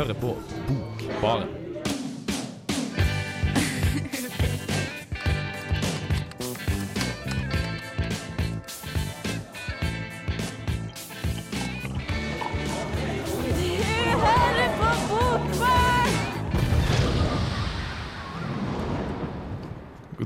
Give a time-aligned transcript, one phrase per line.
[0.00, 0.36] hører på
[0.68, 1.59] Bokbaren.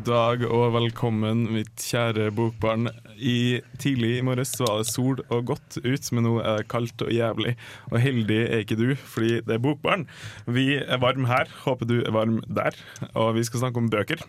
[0.05, 2.91] God dag og velkommen, mitt kjære bokbarn.
[3.16, 7.04] I Tidlig i morges var det sol og godt ut, men nå er det kaldt
[7.07, 7.54] og jævlig.
[7.89, 10.04] Og heldig er ikke du, fordi det er bokbarn.
[10.45, 12.76] Vi er varme her, håper du er varm der.
[13.14, 14.21] Og vi skal snakke om bøker.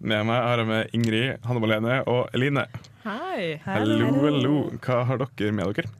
[0.00, 2.64] Med meg har jeg med Ingrid, Hanne Malene og Eline.
[3.04, 3.58] Hei.
[3.68, 4.56] Hallo, hallo.
[4.80, 5.92] Hva har dere med dere?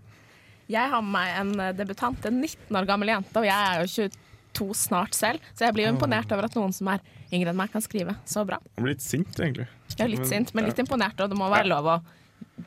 [0.72, 4.08] Jeg har med meg en debutant, en 19 år gammel jente, og jeg er jo
[4.08, 4.31] 22
[4.76, 7.02] snart selv, så jeg blir jo imponert over at noen som er
[7.32, 8.58] yngre enn meg, kan skrive så bra.
[8.76, 9.68] Jeg blir litt sint, egentlig.
[9.98, 11.98] Ja, litt sint, men litt imponert, og det må være lov å,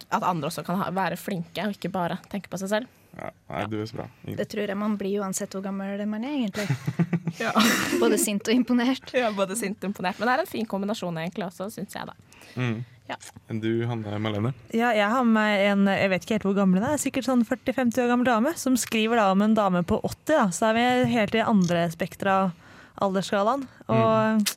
[0.10, 3.02] at andre også kan ha, være flinke, og ikke bare tenke på seg selv.
[3.16, 4.10] Ja, nei, du er så bra.
[4.26, 4.38] Ingen.
[4.42, 6.68] Det tror jeg man blir uansett hvor gammel man er, egentlig.
[7.36, 7.52] Ja.
[8.00, 9.10] Både sint og imponert.
[9.12, 12.08] Er både sint og imponert, men det er en fin kombinasjon egentlig også, syns jeg
[12.08, 12.14] da.
[12.56, 12.78] Mm.
[13.10, 13.18] Ja.
[13.52, 14.52] Enn du, Hanne Malene?
[14.74, 17.28] Ja, jeg har med meg en jeg vet ikke helt hvor gammel hun er, sikkert
[17.28, 20.32] sånn 40-50 år gammel dame, som skriver da om en dame på 80.
[20.32, 20.46] Da.
[20.56, 22.56] Så er vi helt i andre spekter av
[23.06, 23.68] aldersskalaen.
[23.92, 24.56] Og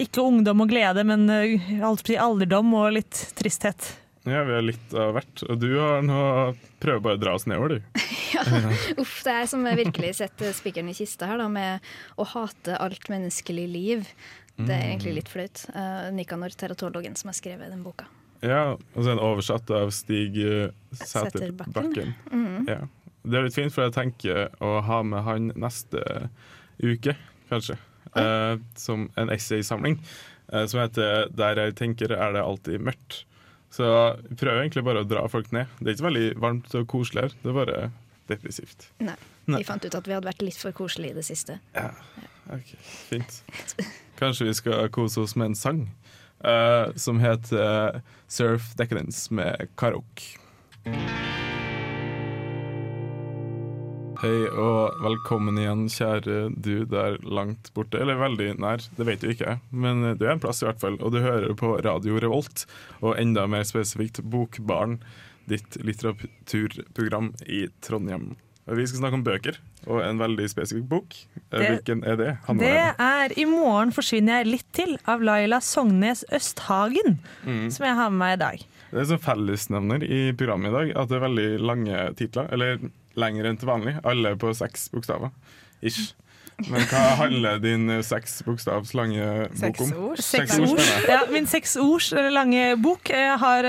[0.00, 1.26] ikke ungdom og glede, men
[1.84, 3.96] alt blir alderdom og litt tristhet.
[4.28, 5.42] Ja, vi har litt av hvert.
[5.48, 6.20] Og du har nå
[6.80, 8.00] prøver bare å dra oss nedover, du.
[9.00, 12.76] Uff, det er som jeg virkelig setter spikeren i kista her, da, med å hate
[12.80, 14.12] alt menneskelig liv.
[14.68, 15.62] Det er egentlig litt flaut.
[15.74, 18.08] Uh, Nikanor, teratologen, som har skrevet den boka.
[18.40, 22.14] Ja, og så er den oversatt av Stig uh, Sæterbakken.
[22.32, 22.68] Mm.
[22.68, 22.80] Ja.
[23.20, 26.02] Det er litt fint, for jeg tenker å ha med han neste
[26.80, 27.16] uke,
[27.50, 27.76] kanskje.
[28.16, 30.00] Uh, som en essaysamling
[30.50, 33.24] uh, som heter 'Der jeg tenker er det alltid mørkt'.
[33.70, 33.86] Så
[34.26, 35.70] vi prøver egentlig bare å dra folk ned.
[35.78, 37.90] Det er ikke veldig varmt og koselig her, det er bare
[38.30, 38.90] depressivt.
[39.02, 39.16] Nei.
[39.50, 39.62] Nei.
[39.62, 41.58] Vi fant ut at vi hadde vært litt for koselige i det siste.
[41.76, 41.90] Ja,
[42.54, 42.74] ok,
[43.10, 43.40] fint.
[44.20, 45.82] Kanskje vi skal kose oss med en sang
[46.44, 50.26] uh, som heter Surf Decadence med Karok.
[54.20, 59.30] Hei og velkommen igjen, kjære du der langt borte, eller veldig nær, det vet du
[59.32, 62.66] ikke, men du er en plass i hvert fall, og du hører på Radio Revolt,
[63.00, 64.98] og enda mer spesifikt Bokbaren,
[65.50, 68.36] ditt litteraturprogram i Trondheim.
[68.70, 69.56] Vi skal snakke om bøker,
[69.90, 71.14] og en veldig spesifikk bok.
[71.50, 72.38] Eh, Det- Hvilken er det?
[72.46, 77.18] Hanne Det er 'I morgen forsvinner jeg litt til' av Laila Sognes Østhagen,
[77.70, 78.58] som jeg har med meg i dag.
[78.92, 82.52] Det er sånn fellesnevner i programmet i dag at det er veldig lange titler.
[82.52, 82.78] Eller
[83.16, 84.00] lengre enn til vanlig.
[84.04, 85.30] Alle på seks bokstaver.
[85.82, 86.12] Ish.
[86.68, 89.92] Men hva handler din eh, seks bokstavs lange bok om?
[90.10, 90.18] ord.
[90.18, 90.76] Seks Seks ord, ord.
[90.76, 91.08] mener jeg.
[91.08, 93.64] Ja, min seks ords lange bok eh, har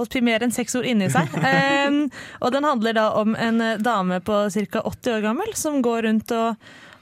[0.00, 1.28] holdt mer enn seks ord inni seg.
[1.90, 2.02] Um,
[2.40, 4.82] og den handler da om en eh, dame på ca.
[4.84, 6.56] 80 år gammel som går rundt og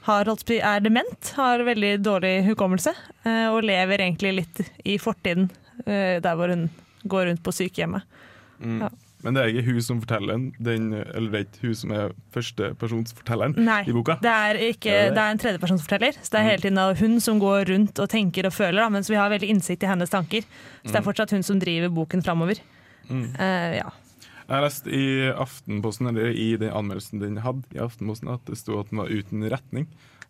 [0.09, 2.93] har, holdt på, er dement, har veldig dårlig hukommelse
[3.25, 5.49] eh, og lever egentlig litt i fortiden,
[5.85, 6.69] eh, der hvor hun
[7.05, 8.01] går rundt på sykehjemmet.
[8.63, 8.79] Mm.
[8.85, 8.89] Ja.
[9.19, 12.13] Men det er ikke hun som forteller den, eller det er ikke hun som er
[12.35, 14.15] førstepersonsfortelleren Nei, i boka.
[14.23, 15.15] det er, ikke, Er det det?
[15.17, 16.13] det er en tredjepersonsforteller.
[16.23, 16.49] Så det er Mm.
[16.49, 19.49] hele tiden hun som går rundt og tenker og føler, da, mens vi har veldig
[19.49, 20.41] innsikt i hennes tanker.
[20.41, 21.05] Så det er Mm.
[21.11, 22.59] fortsatt hun som driver boken framover.
[23.09, 23.25] Mm.
[23.35, 23.89] Uh, ja.
[24.49, 28.57] Jeg har lest i Aftenposten, eller i den anmeldelsen den hadde i Aftenposten, at det
[28.57, 29.85] sto at den var uten retning.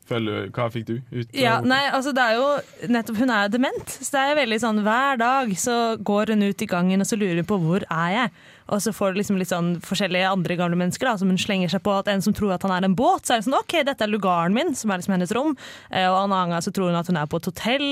[0.09, 1.33] Føler, hva fikk du ut?
[1.37, 2.47] Ja, nei, altså det er jo
[2.89, 6.63] nettopp, Hun er dement, så det er veldig sånn hver dag så går hun ut
[6.65, 8.31] i gangen og så lurer hun på hvor er jeg
[8.73, 11.71] Og så får du liksom litt sånn forskjellige andre gamle mennesker da, som hun slenger
[11.73, 11.93] seg på.
[12.01, 14.05] At En som tror at han er en båt, så er det sånn OK, dette
[14.05, 15.55] er lugaren min, som er liksom hennes rom.
[15.89, 17.87] Eh, Og en annen gang så tror hun at hun er på et hotell.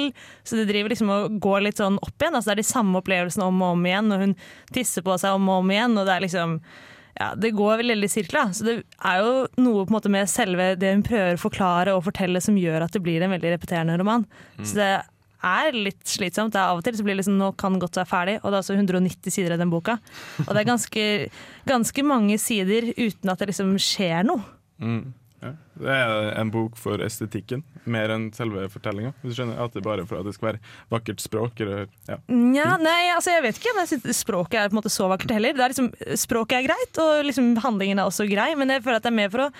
[0.45, 2.37] Så det driver liksom og går litt sånn opp igjen.
[2.37, 4.35] Altså Det er de samme opplevelsene om og om igjen, og hun
[4.73, 5.97] tisser på seg om og om igjen.
[5.97, 6.59] Og det er liksom
[7.17, 8.53] ja, det går veldig i sirkler.
[8.53, 11.95] Så det er jo noe på en måte med selve det hun prøver å forklare
[11.97, 14.27] og fortelle som gjør at det blir en veldig repeterende roman.
[14.61, 14.91] Så det
[15.47, 16.53] er litt slitsomt.
[16.53, 18.49] Det er av og til så blir det liksom, nå kan godt være ferdig, og
[18.49, 19.97] det er altså 190 sider i den boka.
[20.45, 21.05] Og det er ganske,
[21.69, 24.45] ganske mange sider uten at det liksom skjer noe.
[24.77, 25.13] Mm.
[25.37, 29.11] Det er en bok for estetikken, mer enn selve fortellinga.
[29.21, 30.61] At det er bare for at det skal være
[30.93, 31.61] vakkert språk.
[31.61, 32.17] Eller, ja.
[32.57, 32.71] ja.
[32.81, 33.83] nei, altså jeg vet ikke om
[34.17, 35.53] språket er på en måte så vakkert heller.
[35.53, 39.05] Er liksom, språket er greit, og liksom handlingen er også grei, men jeg føler at
[39.05, 39.51] det er mer for å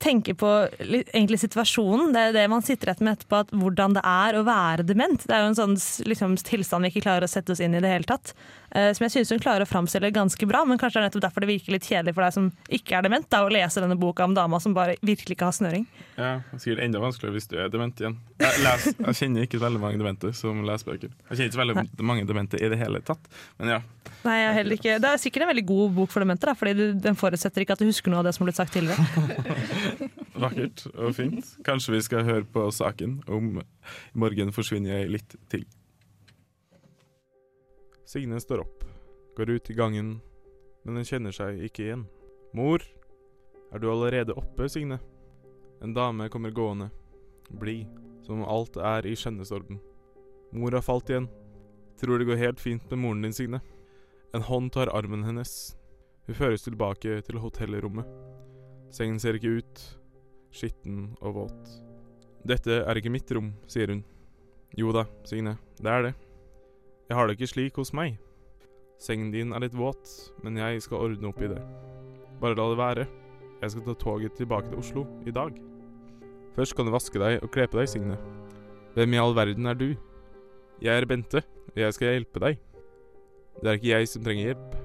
[0.00, 0.50] tenke på
[0.80, 2.10] egentlig situasjonen.
[2.16, 5.22] Det er det man sitter etter med etterpå, at hvordan det er å være dement.
[5.22, 5.78] Det er jo en sånn
[6.10, 8.34] liksom, tilstand vi ikke klarer å sette oss inn i det hele tatt.
[8.70, 11.24] Eh, som jeg synes hun klarer å framstille ganske bra, men kanskje det er nettopp
[11.24, 13.98] derfor det virker litt kjedelig for deg som ikke er dement, da, å lese denne
[13.98, 15.86] boka om dama som bare virkelig ikke har snøring.
[16.20, 18.18] Ja, Sikkert enda vanskeligere hvis du er dement igjen.
[18.38, 21.10] Jeg, les, jeg kjenner ikke veldig mange demente som leser bøker.
[21.30, 23.26] Jeg kjenner ikke veldig mange demente i det hele tatt.
[23.58, 23.80] Men ja.
[24.20, 24.96] Nei, jeg er heller ikke.
[25.02, 27.82] Det er sikkert en veldig god bok for demente, da, fordi den forutsetter ikke at
[27.82, 30.10] du husker noe av det som har blitt sagt tidligere.
[30.44, 31.52] vakkert og fint.
[31.66, 35.66] Kanskje vi skal høre på saken om i morgen forsvinner jeg litt til.
[38.10, 38.84] Signe står opp,
[39.36, 40.16] går ut i gangen,
[40.82, 42.00] men hun kjenner seg ikke igjen.
[42.58, 42.82] Mor,
[43.70, 44.96] er du allerede oppe, Signe?
[45.78, 46.88] En dame kommer gående,
[47.62, 47.86] blid,
[48.26, 49.78] som om alt er i skjønnesorden.
[50.50, 51.28] Mor har falt igjen.
[52.02, 53.60] Tror det går helt fint med moren din, Signe.
[54.34, 55.52] En hånd tar armen hennes.
[56.26, 58.08] Hun føres tilbake til hotellrommet.
[58.90, 59.84] Sengen ser ikke ut.
[60.50, 61.76] Skitten og våt.
[62.42, 64.02] Dette er ikke mitt rom, sier hun.
[64.74, 66.14] Jo da, Signe, det er det.
[67.10, 68.20] Jeg har det ikke slik hos meg.
[69.02, 70.06] Sengen din er litt våt,
[70.46, 71.58] men jeg skal ordne opp i det.
[72.38, 73.06] Bare la det være.
[73.64, 75.56] Jeg skal ta toget tilbake til Oslo i dag.
[76.54, 78.18] Først kan du vaske deg og kle på deg, Signe.
[78.94, 79.88] Hvem i all verden er du?
[80.78, 81.42] Jeg er Bente,
[81.72, 82.62] og jeg skal hjelpe deg.
[83.58, 84.78] Det er ikke jeg som trenger hjelp.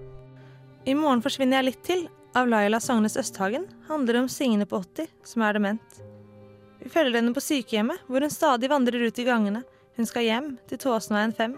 [0.89, 5.13] I morgen forsvinner jeg litt til av Laila Sognes Østhagen handler om Signe på 80
[5.29, 6.01] som er dement.
[6.81, 9.61] Vi følger henne på sykehjemmet, hvor hun stadig vandrer ut i gangene.
[9.93, 11.57] Hun skal hjem, til Tåsenveien 5.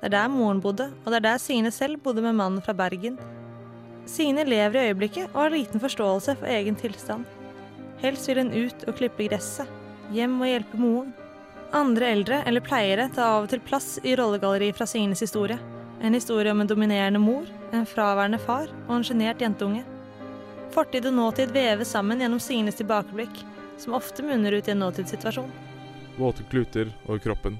[0.00, 2.74] Det er der moren bodde, og det er der Signe selv bodde med mannen fra
[2.76, 3.16] Bergen.
[4.06, 7.24] Signe lever i øyeblikket og har liten forståelse for egen tilstand.
[8.02, 9.70] Helst vil hun ut og klippe gresset,
[10.12, 11.14] hjem og hjelpe moren.
[11.74, 15.58] Andre eldre eller pleiere tar av og til plass i rollegalleriet fra Signes historie.
[16.04, 19.82] En historie om en dominerende mor, en fraværende far og en sjenert jentunge.
[20.76, 23.40] Fortid og nåtid veves sammen gjennom Signes tilbakeblikk,
[23.80, 25.50] som ofte munner ut i en nåtidssituasjon.
[26.20, 27.58] Våte kluter over kroppen.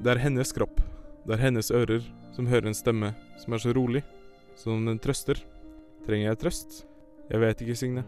[0.00, 0.78] Det er hennes kropp,
[1.26, 4.02] det er hennes ører som hører en stemme som er så rolig,
[4.56, 5.40] som om den trøster.
[6.06, 6.82] Trenger jeg trøst?
[7.30, 8.04] Jeg vet ikke, Signe.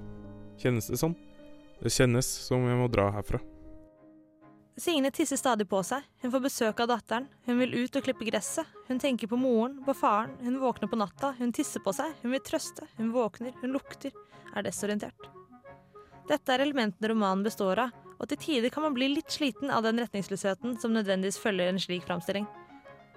[0.60, 1.16] Kjennes det sånn?
[1.82, 3.40] Det kjennes som jeg må dra herfra.
[4.78, 6.06] Signe tisser stadig på seg.
[6.22, 7.28] Hun får besøk av datteren.
[7.44, 8.68] Hun vil ut og klippe gresset.
[8.88, 10.32] Hun tenker på moren, på faren.
[10.40, 11.34] Hun våkner på natta.
[11.38, 12.14] Hun tisser på seg.
[12.22, 12.88] Hun vil trøste.
[12.96, 13.52] Hun våkner.
[13.60, 14.16] Hun lukter.
[14.56, 15.28] Er desorientert.
[16.30, 19.82] Dette er elementene romanen består av, og til tider kan man bli litt sliten av
[19.84, 22.46] den retningsløsheten som nødvendigvis følger en slik framstilling.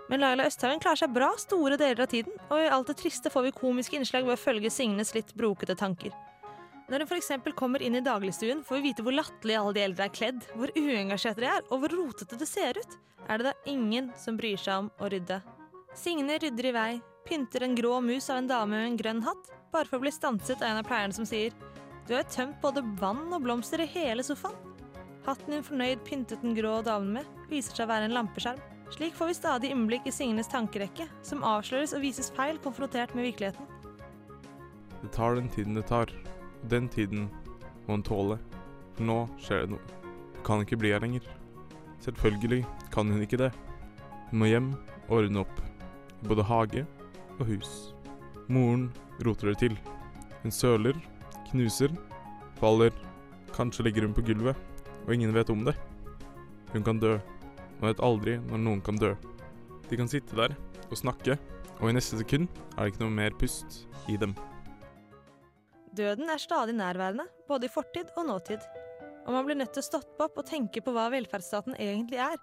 [0.09, 3.31] Men Laila Østhaugen klarer seg bra store deler av tiden, og i alt det triste
[3.33, 6.13] får vi komiske innslag ved å følge Signes litt brokete tanker.
[6.85, 7.31] Når hun f.eks.
[7.57, 10.69] kommer inn i dagligstuen, får vi vite hvor latterlig alle de eldre er kledd, hvor
[10.77, 12.97] uengasjerte de er, og hvor rotete det ser ut.
[13.25, 15.39] Er det da ingen som bryr seg om å rydde?
[15.97, 16.91] Signe rydder i vei,
[17.25, 20.13] pynter en grå mus av en dame med en grønn hatt, bare for å bli
[20.13, 21.55] stanset av en av pleierne som sier
[22.05, 24.53] du har tømt både vann og blomster i hele sofaen.
[25.25, 28.61] Hatten hun fornøyd pyntet den grå damen med, viser seg å være en lampeskjerm.
[28.93, 33.25] Slik får vi stadig innblikk i Signes tankerekke, som avsløres og vises feil konfrontert med
[33.31, 33.65] virkeligheten.
[35.01, 36.11] Det tar den tiden det tar,
[36.61, 37.29] og den tiden
[37.87, 38.37] må hun tåle.
[38.95, 40.01] For nå skjer det noe.
[40.37, 41.25] Hun kan ikke bli her lenger.
[42.05, 42.61] Selvfølgelig
[42.93, 43.51] kan hun ikke det.
[44.29, 44.71] Hun må hjem
[45.07, 45.61] og ordne opp.
[46.21, 46.85] I både hage
[47.39, 47.73] og hus.
[48.47, 48.91] Moren
[49.25, 49.77] roter det til.
[50.43, 50.97] Hun søler,
[51.49, 51.91] knuser,
[52.61, 52.93] faller.
[53.55, 54.55] Kanskje ligger hun på gulvet,
[55.05, 55.75] og ingen vet om det.
[56.73, 57.17] Hun kan dø.
[57.79, 59.13] Man vet aldri når noen kan dø.
[59.89, 60.55] De kan sitte der
[60.89, 61.37] og snakke,
[61.81, 64.35] og i neste sekund er det ikke noe mer pust i dem.
[65.95, 68.63] Døden er stadig nærværende, både i fortid og nåtid.
[69.25, 72.35] Og man blir nødt til å stoppe opp og tenke på hva velferdsstaten egentlig er.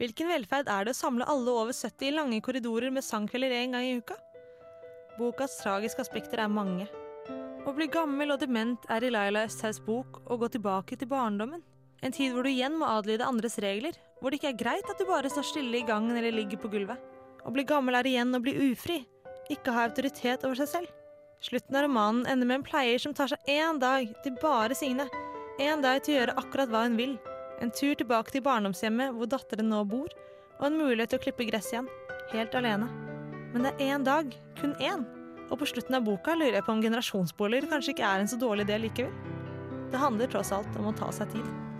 [0.00, 3.74] Hvilken velferd er det å samle alle over 70 i lange korridorer med sangkvelder én
[3.76, 4.16] gang i uka?
[5.18, 6.86] Bokas tragiske aspekter er mange.
[7.62, 11.60] Å bli gammel og dement er i Laila Østhaugs bok å gå tilbake til barndommen.
[12.02, 15.00] En tid hvor du igjen må adlyde andres regler, hvor det ikke er greit at
[15.00, 17.00] du bare står stille i gangen eller ligger på gulvet.
[17.42, 19.00] Å bli gammel er igjen å bli ufri,
[19.50, 20.92] ikke ha autoritet over seg selv.
[21.42, 25.08] Slutten av romanen ender med en pleier som tar seg én dag til bare Signe.
[25.58, 27.16] En dag til å gjøre akkurat hva hun vil.
[27.58, 30.06] En tur tilbake til barndomshjemmet hvor datteren nå bor,
[30.60, 31.90] og en mulighet til å klippe gress igjen.
[32.30, 32.86] Helt alene.
[33.50, 34.30] Men det er én dag.
[34.60, 35.02] Kun én.
[35.50, 38.38] Og på slutten av boka lurer jeg på om generasjonsboliger kanskje ikke er en så
[38.40, 39.12] dårlig idé likevel.
[39.90, 41.71] Det handler tross alt om å ta seg tid.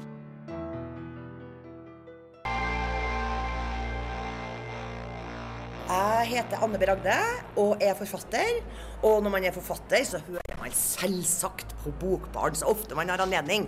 [5.92, 6.86] Jeg heter Anne B.
[6.88, 7.14] Ragde
[7.60, 8.60] og er forfatter.
[9.04, 13.20] Og når man er forfatter, så hører man selvsagt på Bokbarn så ofte man har
[13.20, 13.66] anledning.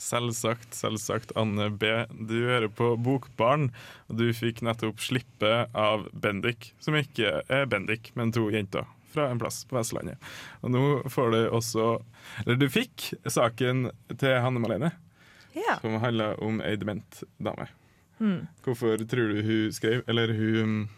[0.00, 1.88] Selvsagt, selvsagt, Anne B.
[2.28, 3.68] Du hører på Bokbarn,
[4.08, 9.28] og du fikk nettopp slippe av Bendik, som ikke er Bendik, men to jenter fra
[9.32, 10.20] en plass på Vestlandet.
[10.64, 11.86] Og nå får du også
[12.44, 13.88] Eller du fikk saken
[14.20, 14.92] til Hanne Malene,
[15.56, 15.78] Ja.
[15.82, 17.68] som handla om ei dement dame.
[18.62, 20.90] Hvorfor tror du hun skrev Eller hun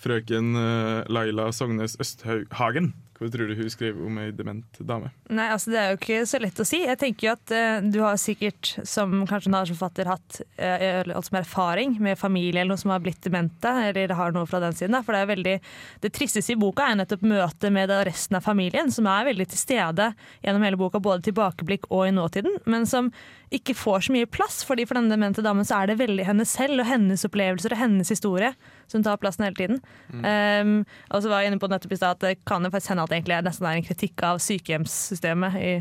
[0.00, 5.08] frøken eh, Laila Sognes Østhagen Hva tror du hun skriver om ei dement dame?
[5.32, 6.82] Nei, altså Det er jo ikke så lett å si.
[6.84, 11.38] Jeg tenker jo at uh, Du har sikkert, som kanskje en forfatter, hatt uh, altså
[11.40, 14.98] erfaring med familie eller noe som har blitt demente, eller har noe fra den siden.
[14.98, 15.00] Da.
[15.06, 15.56] For Det er veldig,
[16.04, 19.64] det tristeste i boka er nettopp møtet med resten av familien, som er veldig til
[19.64, 20.12] stede
[20.44, 23.08] gjennom hele boka, både tilbakeblikk og i nåtiden, men som
[23.54, 24.60] ikke får så mye plass.
[24.66, 27.80] fordi For denne demente damen så er det veldig henne selv og hennes opplevelser og
[27.80, 28.52] hennes historie
[28.90, 29.80] som tar plassen hele tiden.
[30.12, 30.74] Um,
[31.10, 33.06] og så var jeg inne på nettopp i stad at det kan jo faktisk hende
[33.06, 35.72] at det egentlig er nesten er en kritikk av sykehjemssystemet i,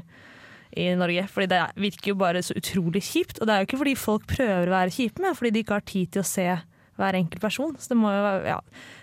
[0.84, 1.26] i Norge.
[1.32, 3.40] Fordi det virker jo bare så utrolig kjipt.
[3.40, 5.80] Og det er jo ikke fordi folk prøver å være kjipe, men fordi de ikke
[5.80, 6.48] har tid til å se
[6.96, 7.76] hver enkelt person.
[7.80, 8.60] Så det, må jo, ja,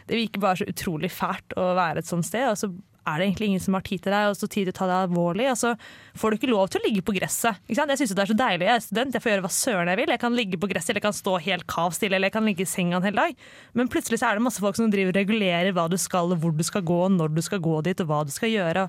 [0.08, 2.48] det virker bare så utrolig fælt å være et sånt sted.
[2.48, 2.72] Og så
[3.06, 4.86] er det egentlig ingen som har tid til deg, og så tid til å ta
[4.90, 5.48] deg alvorlig.
[5.52, 5.72] Og så
[6.18, 7.58] får du ikke lov til å ligge på gresset.
[7.66, 7.92] Ikke sant?
[7.94, 8.68] Jeg syns det er så deilig.
[8.68, 10.14] Jeg er student, jeg får gjøre hva søren jeg vil.
[10.14, 12.48] Jeg kan ligge på gresset, eller jeg kan stå helt kav stille, eller jeg kan
[12.48, 13.42] ligge i senga en hel dag.
[13.78, 16.54] Men plutselig så er det masse folk som driver og regulerer hva du skal, hvor
[16.54, 18.86] du skal gå, og når du skal gå dit, og hva du skal gjøre.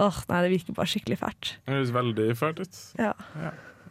[0.00, 1.56] Åh, nei, det virker bare skikkelig fælt.
[1.66, 2.80] Det høres veldig fælt ut.
[3.00, 3.12] Ja.
[3.42, 3.50] Ja,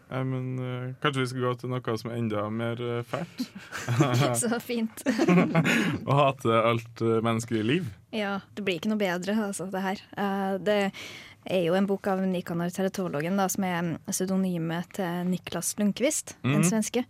[0.10, 3.44] men uh, kanskje vi skal gå til noe som er enda mer uh, fælt?
[4.42, 5.04] Så fint.
[6.10, 7.90] Å hate alt uh, menneskelig liv.
[8.16, 10.02] Ja, det blir ikke noe bedre, altså, det her.
[10.18, 10.80] Eh, det
[11.50, 16.58] er jo en bok av Nikanar Teratologen, da, som er pseudonymet til Niklas Lundqvist, en
[16.58, 17.06] den svenske.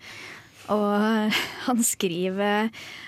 [0.70, 2.68] Og eh, han skriver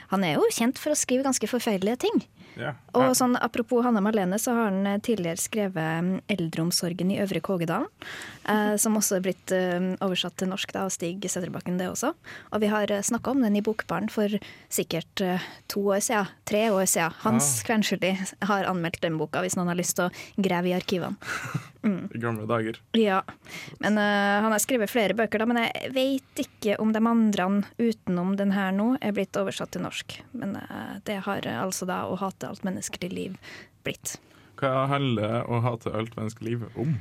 [0.10, 2.24] Han er jo kjent for å skrive ganske forferdelige ting.
[2.60, 2.74] Ja.
[2.98, 7.41] Og sånn, Apropos Hanne Marlene, så har han eh, tidligere skrevet mm, 'Eldreomsorgen i Øvre
[7.43, 7.88] Kågedalen'.
[8.50, 12.13] Eh, som også er blitt eh, oversatt til norsk da, av Stig Sæterbakken, det også.
[12.51, 14.34] Og vi har uh, snakka om den i Bokbaren for
[14.70, 16.31] sikkert eh, to år siden.
[16.50, 17.17] Tre år siden.
[17.24, 17.65] Hans Ah.
[17.67, 18.12] Kvernskjuli
[18.48, 21.15] har anmeldt den boka, hvis noen har lyst til å grave i arkivene.
[21.84, 22.78] I gamle dager.
[22.98, 23.24] Ja,
[23.80, 27.48] men uh, Han har skrevet flere bøker, da, men jeg vet ikke om de andre
[27.80, 30.20] utenom den her nå er blitt oversatt til norsk.
[30.38, 33.40] Men uh, det har uh, altså da 'Å hate alt menneskelig liv'
[33.86, 34.20] blitt.
[34.62, 36.94] Hva handler å hate alt menneskelig liv om?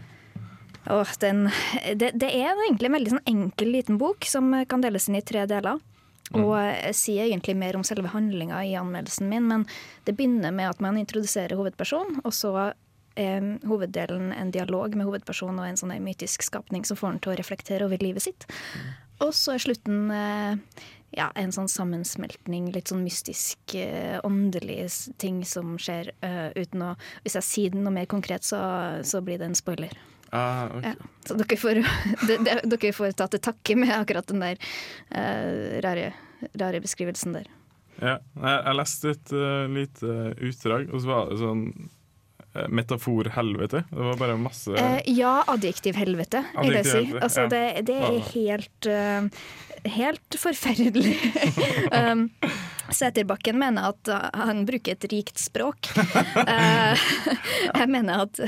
[0.89, 1.51] Åh, den,
[2.01, 5.27] det, det er egentlig en veldig sånn enkel liten bok som kan deles inn i
[5.27, 5.77] tre deler.
[6.39, 9.67] Og jeg sier egentlig mer om selve handlinga i anmeldelsen min, men
[10.07, 12.71] det begynner med at man introduserer hovedpersonen, og så
[13.19, 17.35] er hoveddelen en dialog med hovedpersonen og en sånn mytisk skapning som får den til
[17.35, 18.47] å reflektere over livet sitt.
[19.21, 20.85] Og så er slutten eh,
[21.17, 24.87] ja, en sånn sammensmeltning, litt sånn mystisk, eh, åndelig
[25.21, 28.61] ting som skjer eh, uten å Hvis jeg sier den noe mer konkret, så,
[29.07, 29.95] så blir det en spoiler.
[30.31, 30.93] Ah, okay.
[30.95, 31.81] Ja, så dere får,
[32.29, 34.61] de, de, dere får ta til takke med akkurat den der
[35.11, 36.13] eh, rare,
[36.55, 37.51] rare beskrivelsen der.
[38.01, 41.65] Ja, jeg, jeg leste et uh, lite utdrag, og så var det sånn
[42.69, 43.85] metafor-helvete.
[43.91, 47.05] Det var bare masse Eh, ja, adjektivhelvete, vil jeg si.
[47.21, 51.17] Altså, det, det er helt, uh, helt forferdelig.
[51.99, 52.29] um,
[52.97, 55.91] Sæterbakken mener at uh, han bruker et rikt språk.
[56.51, 57.01] Eh,
[57.75, 58.39] jeg mener at,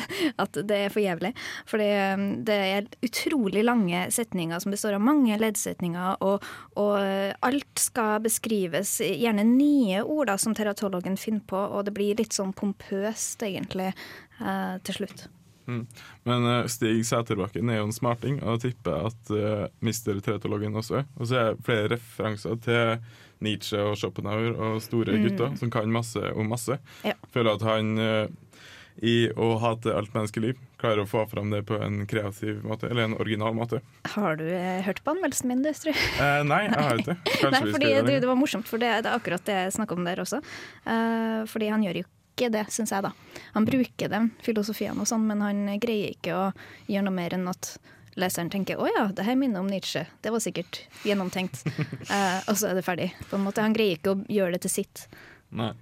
[0.40, 1.30] at det er for jævlig.
[1.68, 6.44] Fordi um, det er utrolig lange setninger som består av mange leddsetninger, og,
[6.80, 11.94] og uh, alt skal beskrives, gjerne nye ord da, som teratologen finner på, og det
[11.96, 13.92] blir litt sånn pompøst, egentlig,
[14.40, 15.26] eh, til slutt.
[15.66, 15.84] Mm.
[16.26, 20.74] Men uh, Stig Sæterbakken er jo en smarting, og jeg tipper at uh, Mister Teratologen
[20.78, 21.10] også er.
[21.18, 22.96] Og så er det flere referanser til
[23.42, 26.78] Nietzsche og Schopenhauer og store gutter som kan masse om masse.
[27.06, 27.16] Ja.
[27.34, 28.52] Føler at han uh,
[29.00, 33.06] i å hate alt menneskeliv klarer å få fram det på en kreativ måte, eller
[33.06, 33.80] en original måte.
[34.14, 35.94] Har du eh, hørt på anmeldelsen min, du, jeg?
[35.94, 37.16] Eh, nei, jeg har ikke.
[37.28, 38.16] Kanskje Nei, fordi det.
[38.24, 40.42] det var morsomt, for det, det er akkurat det jeg snakker om der også.
[40.84, 43.12] Uh, fordi han gjør jo ikke det, syns jeg, da.
[43.54, 46.44] Han bruker den filosofien og sånn, men han greier ikke å
[46.90, 47.76] gjøre noe mer enn at
[48.20, 51.64] leseren tenker 'å ja, det her minner om Nietzsche', det var sikkert gjennomtenkt.
[52.10, 53.12] uh, og så er det ferdig.
[53.30, 53.62] på en måte.
[53.62, 55.06] Han greier ikke å gjøre det til sitt,
[55.50, 55.72] Nei.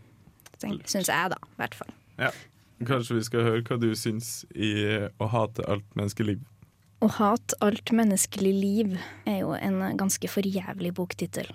[0.60, 1.36] syns jeg, da.
[1.36, 1.92] I hvert fall.
[2.18, 2.30] Ja.
[2.86, 4.72] Kanskje vi skal høre hva du syns i
[5.20, 6.40] å hate alt menneskeliv.
[7.00, 8.94] Å hate alt menneskelig liv
[9.28, 11.48] er jo en ganske forjævlig boktittel.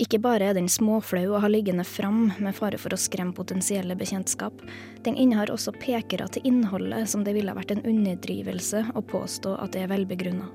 [0.00, 3.92] Ikke bare er den småflau å ha liggende fram med fare for å skremme potensielle
[4.00, 4.62] bekjentskap,
[5.04, 9.76] den innehar også pekere til innholdet som det ville vært en underdrivelse å påstå at
[9.76, 10.48] det er velbegrunna.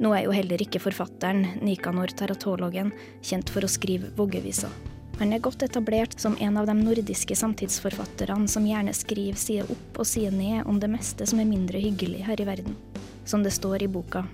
[0.00, 4.72] Nå er jo heller ikke forfatteren, Nikanor Teratologen, kjent for å skrive voggeviser.
[5.20, 10.00] Han er godt etablert som en av de nordiske samtidsforfatterne som gjerne skriver side opp
[10.00, 12.80] og side ned om det meste som er mindre hyggelig her i verden.
[13.28, 14.24] Som det står i boka.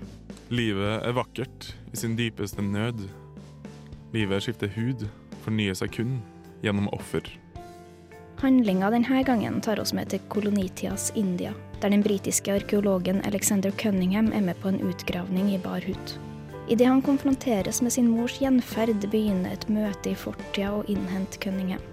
[0.47, 3.09] Livet er vakkert i sin dypeste nød.
[4.13, 5.07] Livet skifter hud,
[5.43, 6.17] fornyer seg kun
[6.63, 7.25] gjennom offer.
[8.37, 14.29] Handlinga denne gangen tar oss med til kolonitidas India, der den britiske arkeologen Alexander Cunningham
[14.31, 16.17] er med på en utgravning i bar hud.
[16.69, 21.83] Idet han konfronteres med sin mors gjenferd, begynner et møte i fortida å innhente Cunningham.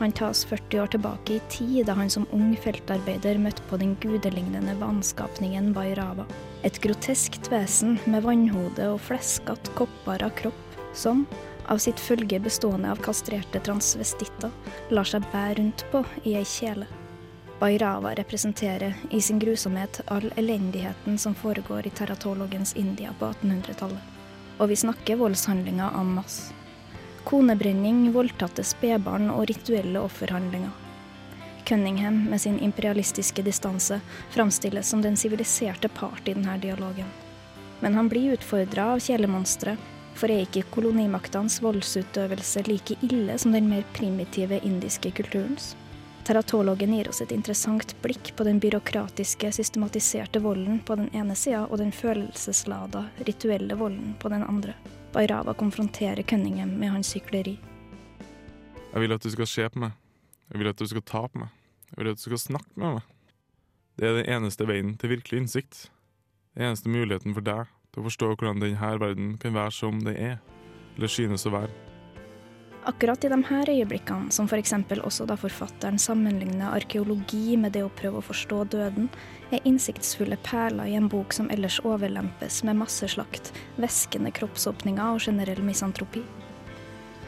[0.00, 3.96] Han tas 40 år tilbake i tid, da han som ung feltarbeider møtte på den
[4.00, 6.24] gudelignende vanskapningen Bairava.
[6.64, 11.26] Et groteskt vesen med vannhode og fleskete, koppbara kropp, som,
[11.70, 14.50] av sitt følge bestående av kastrerte transvestitter,
[14.90, 16.88] lar seg bære rundt på i ei kjele.
[17.60, 24.16] Bairava representerer i sin grusomhet all elendigheten som foregår i teratologens India på 1800-tallet.
[24.58, 26.54] Og vi snakker voldshandlinger en masse.
[27.24, 30.72] Konebrenning, voldtatte spedbarn og rituelle offerhandlinger.
[31.68, 34.00] Cunningham med sin imperialistiske distanse
[34.30, 37.06] framstilles som den siviliserte part i denne dialogen.
[37.80, 39.76] Men han blir utfordra av kjælemonstre,
[40.20, 45.72] for er ikke kolonimaktenes voldsutøvelse like ille som den mer primitive indiske kulturens?
[46.28, 51.62] Teratologen gir oss et interessant blikk på den byråkratiske, systematiserte volden på den ene sida,
[51.64, 54.76] og den følelseslada, rituelle volden på den andre.
[55.14, 57.56] Bairava konfronterer Cunningham med hans sykleri.
[58.92, 59.96] Jeg vil at du skal se på meg.
[60.52, 61.56] Jeg vil at du skal ta på meg.
[61.90, 63.10] Jeg vil at du skal snakke med meg.
[63.96, 65.84] Det er den eneste veien til virkelig innsikt.
[66.54, 70.16] Den eneste muligheten for deg til å forstå hvordan denne verden kan være som den
[70.16, 70.40] er,
[70.96, 71.72] eller synes å være.
[72.88, 74.72] Akkurat i de her øyeblikkene, som f.eks.
[75.04, 79.10] også da forfatteren sammenligner arkeologi med det å prøve å forstå døden,
[79.52, 85.60] er innsiktsfulle perler i en bok som ellers overlempes med masseslakt, væskende kroppsåpninger og generell
[85.66, 86.24] misantropi.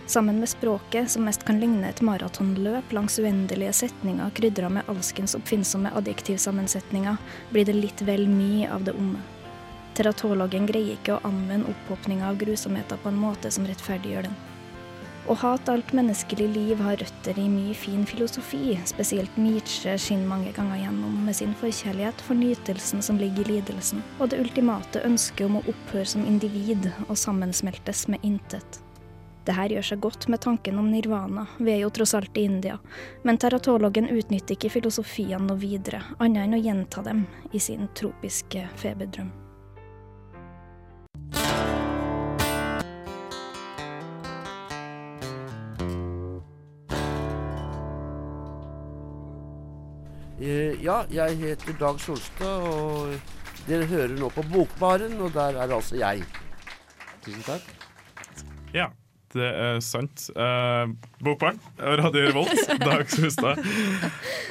[0.06, 5.36] Sammen med språket, som mest kan ligne et maratonløp langs uendelige setninger krydra med alskens
[5.36, 7.20] oppfinnsomme adjektivsammensetninger,
[7.52, 9.20] blir det litt vel mye av det onde.
[9.98, 14.40] Teratologen greier ikke å anvende opphopninga av grusomheter på en måte som rettferdiggjør den.
[15.30, 20.50] Å hate alt menneskelig liv har røtter i mye fin filosofi, spesielt Nietzsche skinner mange
[20.56, 25.46] ganger gjennom med sin forkjærlighet for nytelsen som ligger i lidelsen, og det ultimate ønsket
[25.46, 28.80] om å opphøre som individ og sammensmeltes med intet.
[29.46, 32.46] Det her gjør seg godt med tanken om nirvana, vi er jo tross alt i
[32.46, 32.80] India,
[33.22, 38.66] men teratologen utnytter ikke filosofiene noe videre, annet enn å gjenta dem i sin tropiske
[38.82, 39.30] feberdrøm.
[50.42, 53.12] Eh, ja, jeg heter Dag Solstad, og
[53.68, 56.24] dere hører nå på Bokbaren, og der er altså jeg.
[57.22, 57.68] Tusen takk.
[58.74, 58.88] Ja,
[59.34, 60.26] det er sant.
[60.36, 60.92] Eh,
[61.24, 63.60] Bokbarn, Radio Revolt, Dag Solstad.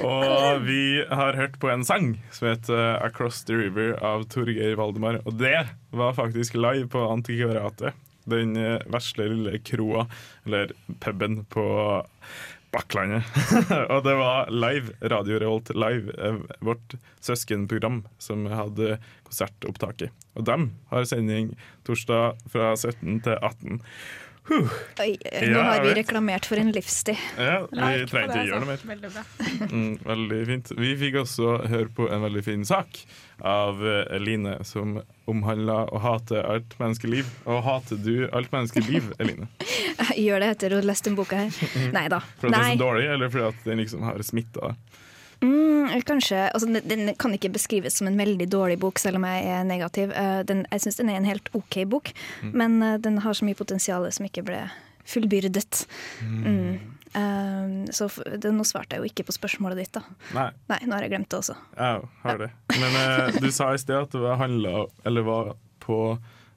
[0.05, 5.21] Og vi har hørt på en sang som heter 'Across the River' av Torgeir Valdemar.
[5.25, 7.93] Og det var faktisk live på Antikvariatet.
[8.29, 10.07] Den eh, vesle lille kroa,
[10.45, 11.65] eller puben, på
[12.71, 13.27] Bakklandet.
[13.93, 20.11] og det var live, Radio Revolt Live, eh, vårt søskenprogram som hadde konsertopptaket.
[20.39, 21.51] Og dem har sending
[21.87, 23.81] torsdag fra 17 til 18.
[24.51, 24.67] Huh.
[24.99, 25.97] Oi, Ja, nå har vi vet.
[26.01, 27.15] reklamert for en livsstil.
[27.39, 28.85] Ja, vi trengte det, ikke gjøre noe mer.
[28.91, 29.11] Veldig.
[29.71, 30.71] Mm, veldig fint.
[30.75, 32.99] Vi fikk også høre på en veldig fin sak
[33.47, 34.97] av eh, Eline som
[35.31, 37.29] omhandla å hate alt menneskeliv.
[37.47, 39.47] Og hater du alt menneskeliv, Eline?
[40.11, 41.61] Jeg gjør det etter å ha lest den boka her.
[41.95, 42.19] Nei da.
[42.41, 44.90] Fordi den er så dårlig, eller fordi at den liksom har smitta deg?
[45.41, 49.25] Mm, kanskje, altså den, den kan ikke beskrives som en veldig dårlig bok, selv om
[49.25, 50.13] jeg er negativ.
[50.13, 52.13] Eh, den, jeg syns den er en helt OK bok,
[52.53, 54.61] men eh, den har så mye potensial som ikke ble
[55.09, 55.85] fullbyrdet.
[56.21, 56.77] Mm.
[57.13, 60.05] Eh, så det, nå svarte jeg jo ikke på spørsmålet ditt, da.
[60.37, 61.57] Nei, Nei, nå har jeg glemt det også.
[61.77, 62.51] jeg har det.
[62.77, 65.97] Men uh, du sa i sted at det var handla Eller var på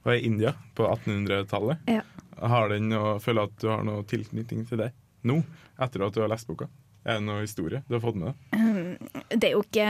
[0.04, 1.88] var i India på 1800-tallet.
[1.88, 2.02] Ja.
[2.44, 4.90] Har den noe, føler at du har noe tilknytning til det
[5.24, 5.38] nå,
[5.80, 6.68] etter at du har lest boka?
[7.04, 9.10] Er det noe historie du har fått med deg?
[9.34, 9.88] Det er jo ikke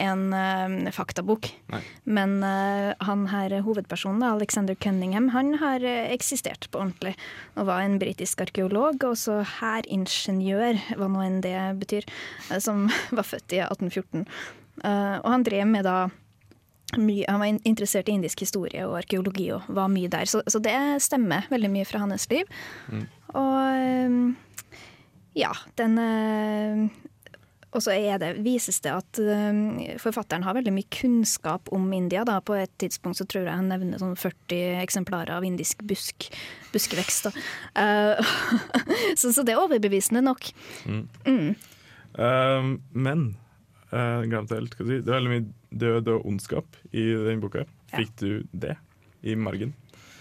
[0.00, 1.80] en uh, faktabok, Nei.
[2.08, 7.14] men uh, han her hovedpersonen, da, Alexander Cunningham, han har eh, eksistert på ordentlig.
[7.58, 12.08] Og var en britisk arkeolog, og så hæringeniør, hva nå enn det betyr,
[12.48, 12.86] eh, som
[13.18, 14.24] var født i 1814.
[14.82, 15.98] Uh, og han drev med da
[16.98, 20.28] mye, han var interessert i indisk historie og arkeologi og var mye der.
[20.30, 22.48] Så, så det stemmer veldig mye fra hans liv.
[23.34, 24.18] Og eh,
[25.34, 26.84] ja, den eh,
[27.74, 27.94] Og så
[28.44, 32.22] vises det at eh, forfatteren har veldig mye kunnskap om India.
[32.26, 32.38] Da.
[32.40, 36.28] På et tidspunkt så tror jeg han nevner sånn 40 eksemplarer av indisk busk,
[36.74, 37.26] buskevekst.
[37.26, 37.46] Da.
[37.82, 38.34] Eh,
[39.20, 40.52] så, så det er overbevisende nok.
[42.14, 43.24] Um, men
[43.90, 45.00] uh, glemte helt hva si.
[45.02, 47.66] Det er veldig mye død og ondskap i den boka.
[47.90, 48.76] Fikk du det
[49.26, 49.74] i margen?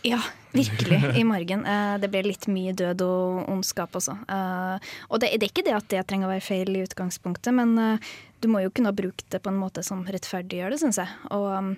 [0.04, 0.20] Ja,
[0.52, 1.66] virkelig, i margen.
[1.66, 4.18] Eh, det ble litt mye død og ondskap også.
[4.28, 7.56] Eh, og det, det er ikke det at det trenger å være feil i utgangspunktet,
[7.56, 8.10] men eh,
[8.44, 11.16] du må jo kunne ha brukt det på en måte som rettferdiggjør det, syns jeg.
[11.32, 11.70] Og um,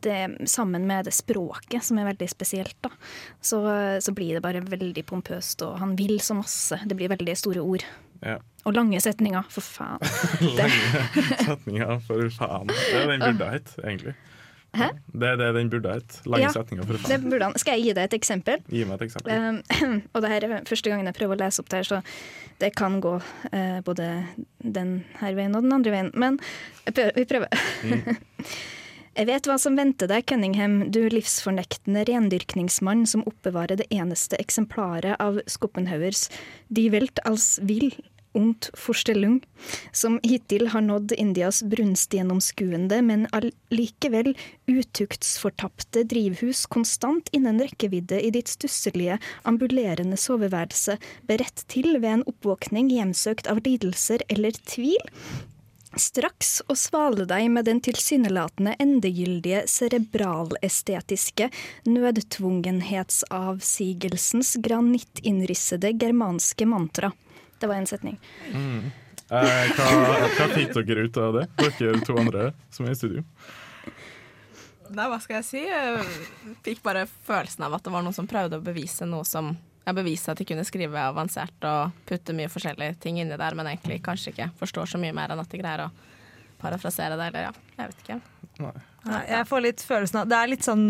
[0.00, 0.16] det,
[0.48, 2.94] sammen med det språket, som er veldig spesielt, da,
[3.44, 3.60] så,
[4.00, 6.80] så blir det bare veldig pompøst, og han vil så masse.
[6.88, 7.84] Det blir veldig store ord.
[8.24, 8.38] Ja.
[8.64, 10.00] Og lange setninger, for faen.
[10.58, 12.72] Lange setninger, for faen.
[12.72, 14.16] Det er den burde hett, egentlig.
[14.76, 14.88] Hæ?
[15.16, 16.18] Det er det den burde hett.
[16.28, 17.30] Lange Ja, setninger, for Det faen.
[17.30, 17.54] burde han.
[17.58, 18.60] Skal jeg gi deg et eksempel?
[18.68, 19.32] Gi meg et eksempel.
[19.32, 22.02] Um, og det her er første gangen jeg prøver å lese opp det her, så
[22.60, 24.08] det kan gå uh, både
[24.60, 26.10] den her veien og den andre veien.
[26.14, 26.38] Men
[26.92, 27.48] prøver, vi prøver.
[29.18, 35.16] Jeg vet hva som venter deg, Cunningham, du livsfornektende rendyrkningsmann som oppbevarer det eneste eksemplaret
[35.18, 36.28] av Skoppenhaugers
[36.70, 37.90] Die Welt als Will
[38.38, 39.40] und Forstellung,
[39.92, 44.32] som hittil har nådd Indias brunstgjennomskuende, men allikevel
[44.70, 50.96] utuktsfortapte drivhus konstant innen rekkevidde i ditt stusselige, ambulerende soveværelse,
[51.26, 55.02] beredt til ved en oppvåkning hjemsøkt av lidelser eller tvil?
[55.96, 61.48] Straks å svale deg med den tilsynelatende endegyldige cerebralestetiske
[61.88, 67.12] nødtvungenhetsavsigelsens granittinnrissede germanske mantra.
[67.58, 68.18] Det var en setning.
[69.28, 69.86] Eh, hva,
[70.38, 73.24] hva fikk dere ut av det, dere to andre som er i studio?
[74.88, 75.62] Nei, hva skal jeg si?
[75.68, 79.56] Jeg fikk bare følelsen av at det var noen som prøvde å bevise noe som
[79.88, 83.70] Jeg beviste at de kunne skrive avansert og putte mye forskjellige ting inni der, men
[83.70, 85.92] egentlig kanskje ikke forstår så mye mer enn at de greier å
[86.60, 88.18] parafrasere det, eller ja, jeg vet ikke.
[88.60, 88.74] Nei.
[89.08, 90.84] Nei, jeg får litt følelsen av Det er litt sånn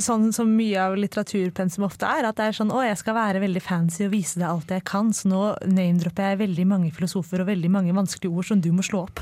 [0.00, 2.28] Sånn som mye av litteraturpensum ofte er.
[2.28, 4.84] At det er sånn 'Å, jeg skal være veldig fancy og vise deg alt jeg
[4.84, 8.72] kan', så nå name-dropper jeg veldig mange filosofer og veldig mange vanskelige ord som du
[8.72, 9.20] må slå opp.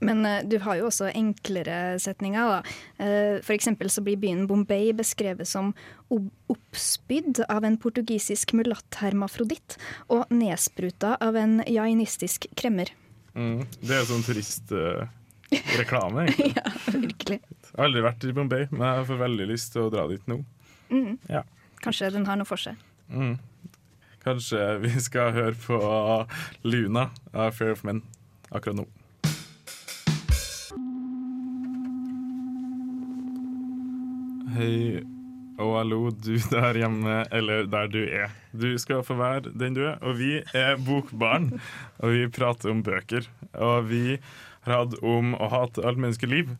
[0.00, 2.40] Men uh, du har jo også enklere setninger.
[2.40, 2.60] Da.
[3.00, 5.74] Uh, for eksempel så blir byen Bombay beskrevet som
[6.08, 12.92] oppspydd av en portugisisk mulatt-hermafroditt og nedspruta av en jainistisk kremmer.
[13.34, 13.64] Mm.
[13.80, 14.24] Det er sånn
[15.80, 16.52] turistreklame, egentlig.
[16.56, 17.40] ja, virkelig.
[17.40, 20.30] Jeg har aldri vært i Bombay, men jeg får veldig lyst til å dra dit
[20.30, 20.40] nå.
[20.90, 21.18] Mm.
[21.30, 21.42] Ja.
[21.82, 22.78] Kanskje den har noe for seg.
[23.10, 23.38] Mm.
[24.24, 25.78] Kanskje vi skal høre på
[26.62, 28.02] Luna av Fair of Men
[28.50, 28.88] akkurat nå.
[34.50, 35.00] Hei
[35.60, 38.32] og hallo, du der hjemme, eller der du er.
[38.52, 41.52] Du skal få være den du er, og vi er Bokbarn.
[42.00, 43.28] Og vi prater om bøker.
[43.60, 44.16] Og vi
[44.68, 46.54] hatt om å hate alt menneskeliv.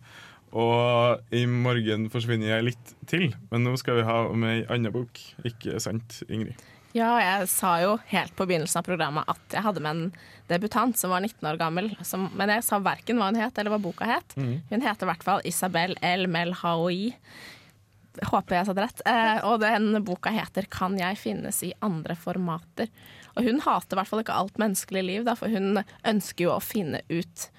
[0.50, 4.90] Og i morgen forsvinner jeg litt til, men nå skal vi ha om ei anna
[4.94, 5.20] bok.
[5.46, 6.58] Ikke sant, Ingrid?
[6.90, 10.08] Ja, jeg sa jo helt på begynnelsen av programmet at jeg hadde med en
[10.50, 11.92] debutant som var 19 år gammel.
[12.02, 14.34] Som, men jeg sa verken hva hun het eller hva boka het.
[14.34, 17.12] Hun heter i hvert fall Isabel El Melhaoui.
[18.26, 19.04] Håper jeg sa det rett.
[19.06, 22.90] Eh, og den boka heter 'Kan jeg finnes i andre formater'.
[23.36, 26.56] Og hun hater i hvert fall ikke alt menneskelig liv, da, for hun ønsker jo
[26.56, 27.50] å finne ut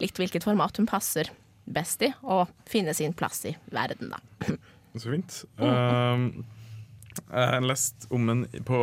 [0.00, 1.30] litt hvilket format hun passer
[1.70, 4.56] best i, og finne sin plass i verden, da.
[4.98, 5.42] Så fint.
[5.60, 6.42] Uh,
[7.30, 8.78] jeg har lest om den på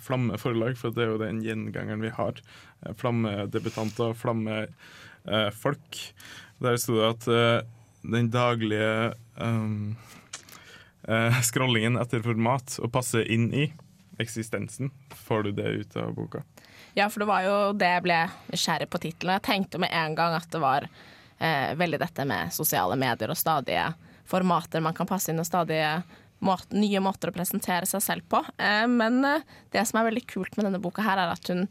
[0.00, 2.40] Flamme forlag, for det er jo den gjengangeren vi har.
[2.84, 6.00] Eh, Flammedebutanter, flammefolk.
[6.60, 7.68] Der sto det at uh,
[8.04, 9.96] den daglige um,
[11.08, 13.70] uh, scrollingen etter format å passe inn i
[14.20, 14.92] eksistensen,
[15.26, 16.44] får du det ut av boka?
[16.94, 18.18] Ja, for det var jo det jeg ble
[18.50, 19.36] nysgjerrig på tittelen.
[19.38, 23.38] Jeg tenkte med en gang at det var eh, veldig dette med sosiale medier og
[23.38, 23.92] stadige
[24.30, 26.00] formater man kan passe inn, og stadige
[26.40, 28.42] måt nye måter å presentere seg selv på.
[28.58, 31.66] Eh, men eh, det som er veldig kult med denne boka, her er at hun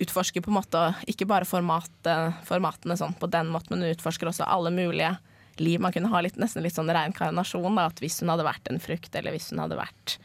[0.00, 4.30] utforsker på en måte ikke bare formatet, formatene sånn på den måten, men hun utforsker
[4.30, 5.12] også alle mulige
[5.60, 5.80] liv.
[5.82, 7.76] Man kunne ha litt, nesten litt sånn reinkarnasjon.
[7.76, 10.16] Da, at hvis hun hadde vært en frukt, eller hvis hun hadde vært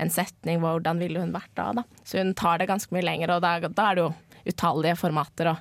[0.00, 1.70] en setning, hvordan ville hun vært da?
[1.76, 1.84] da?
[2.04, 4.12] Så hun tar det ganske mye lenger, og da, da er det jo
[4.48, 5.56] utallige formater å,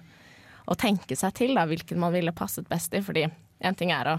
[0.72, 3.04] å tenke seg til da, hvilken man ville passet best i.
[3.04, 4.16] Fordi en ting er å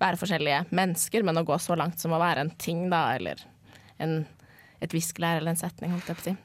[0.00, 3.42] være forskjellige mennesker, men å gå så langt som å være en ting, da, eller
[4.02, 4.24] en,
[4.82, 5.94] et viskelær eller en setning,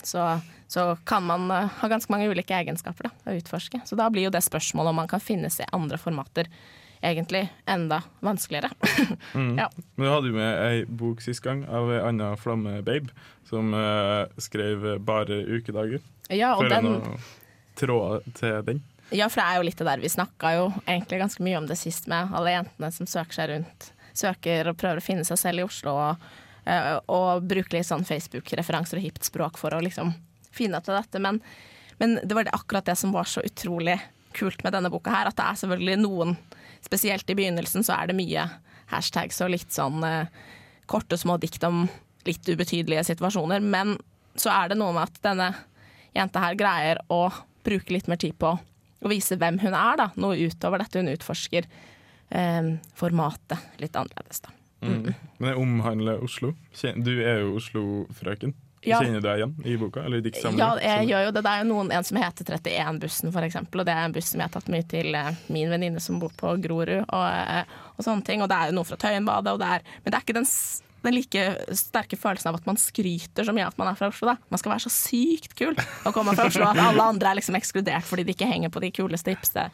[0.04, 0.28] så,
[0.68, 3.82] så kan man uh, ha ganske mange ulike egenskaper da, å utforske.
[3.88, 6.52] Så da blir jo det spørsmålet om man kan finnes i andre formater,
[7.02, 8.70] egentlig enda vanskeligere.
[9.34, 9.70] ja.
[9.96, 13.14] Men du hadde jo med ei bok sist gang av ei anna flammebabe,
[13.50, 16.04] som uh, skrev bare ukedager.
[16.30, 16.92] ja, og Føler den...
[16.92, 17.18] noe
[17.76, 18.84] tråd til den?
[19.14, 21.68] Ja, for det er jo litt det der vi snakka jo egentlig ganske mye om
[21.70, 23.92] det sist med alle jentene som søker seg rundt.
[24.16, 26.26] Søker og prøver å finne seg selv i Oslo og,
[26.66, 30.16] uh, og bruker litt sånn Facebook-referanser og hipt språk for å liksom
[30.56, 31.22] finne ut av dette.
[31.22, 31.42] Men,
[32.00, 34.00] men det var det akkurat det som var så utrolig
[34.36, 36.36] kult med denne boka her, at det er selvfølgelig noen
[36.86, 38.46] Spesielt i begynnelsen så er det mye
[38.92, 40.30] hashtags og litt sånn eh,
[40.90, 41.88] korte, små dikt om
[42.28, 43.64] litt ubetydelige situasjoner.
[43.64, 43.96] Men
[44.38, 45.50] så er det noe med at denne
[46.16, 47.28] jenta her greier å
[47.66, 50.10] bruke litt mer tid på å vise hvem hun er, da.
[50.22, 51.68] Noe utover dette hun utforsker.
[52.30, 54.54] Eh, formatet litt annerledes, da.
[54.86, 55.14] Mm.
[55.40, 56.54] Men det omhandler Oslo.
[57.02, 58.54] Du er jo Oslo-frøken.
[58.86, 59.00] Ja.
[59.02, 60.04] Kjenner du deg igjen i boka?
[60.06, 61.44] Eller i Ja, jeg gjør jo det.
[61.46, 63.82] Det er jo noen, en som heter 31-bussen, for eksempel.
[63.82, 66.20] Og det er en buss som jeg har tatt mye til eh, min venninne som
[66.22, 68.44] bor på Grorud, og, eh, og sånne ting.
[68.46, 70.50] Og det er jo noe fra Tøyenbadet, det er Men det er ikke den,
[71.06, 71.46] den like
[71.82, 74.38] sterke følelsen av at man skryter så mye av at man er fra Oslo, da.
[74.54, 77.58] Man skal være så sykt kul og komme fra Oslo at alle andre er liksom
[77.60, 79.68] ekskludert fordi de ikke henger på de kuleste, hipste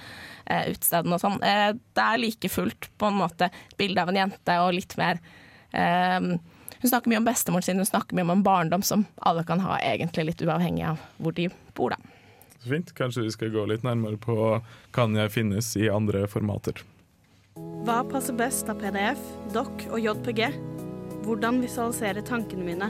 [0.46, 1.40] eh, utestedene og sånn.
[1.44, 5.22] Eh, det er like fullt på en måte bilde av en jente og litt mer
[5.76, 6.32] eh,
[6.82, 9.62] hun snakker mye om bestemoren sin, hun snakker mye om en barndom som alle kan
[9.64, 12.18] ha, egentlig litt uavhengig av hvor de bor, da.
[12.62, 12.94] Så fint.
[12.98, 14.36] Kanskje vi skal gå litt nærmere på
[14.94, 16.84] kan jeg finnes i andre formater.
[17.86, 19.22] Hva passer best av PDF,
[19.54, 20.46] doc og JPG?
[21.26, 22.90] Hvordan visualisere tankene mine?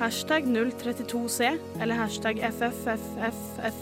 [0.00, 3.78] Hashtag 032C eller hashtag FFFFF.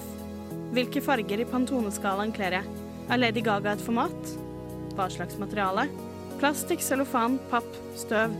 [0.75, 2.81] Hvilke farger i pantoneskalaen kler jeg?
[3.09, 4.35] Er Lady Gaga et format?
[4.95, 5.89] Hva slags materiale?
[6.39, 8.33] Plastikk, cellofan, papp, støv.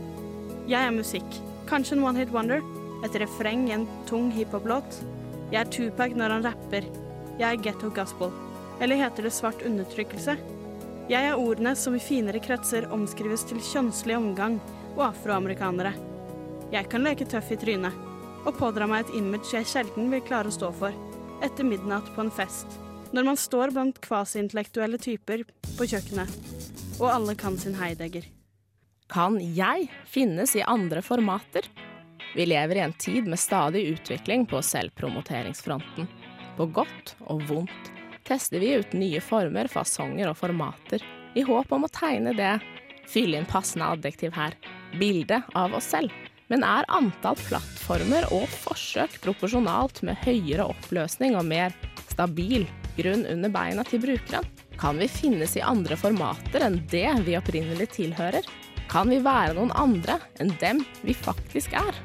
[0.65, 1.37] Jeg er musikk.
[1.69, 2.63] Kanskje en one hit wonder?
[3.05, 5.01] Et refreng i en tung hiphop-låt?
[5.51, 6.87] Jeg er Tupac når han rapper.
[7.37, 8.33] Jeg er ghetto gospel.
[8.81, 10.37] Eller heter det svart undertrykkelse?
[11.05, 14.57] Jeg er ordene som i finere kretser omskrives til kjønnslig omgang
[14.95, 15.93] og afroamerikanere.
[16.73, 18.01] Jeg kan leke tøff i trynet
[18.45, 20.97] og pådra meg et image jeg sjelden vil klare å stå for
[21.45, 22.79] etter midnatt på en fest,
[23.13, 25.43] når man står blant kvasiintellektuelle typer
[25.75, 26.31] på kjøkkenet,
[26.97, 28.25] og alle kan sin Heidegger.
[29.07, 31.67] Kan jeg finnes i andre formater?
[32.35, 36.07] Vi lever i en tid med stadig utvikling på selvpromoteringsfronten.
[36.57, 37.91] På godt og vondt
[38.25, 41.03] tester vi ut nye former, fasonger og formater,
[41.37, 42.55] i håp om å tegne det,
[43.05, 44.57] fylle inn passende adjektiv her,
[44.97, 46.09] bildet av oss selv.
[46.49, 51.77] Men er antall plattformer og forsøk proporsjonalt med høyere oppløsning og mer
[52.09, 52.65] stabil
[52.97, 54.49] grunn under beina til brukeren?
[54.81, 58.45] Kan vi finnes i andre formater enn det vi opprinnelig tilhører?
[58.91, 61.97] Kan vi være noen andre enn dem vi faktisk er?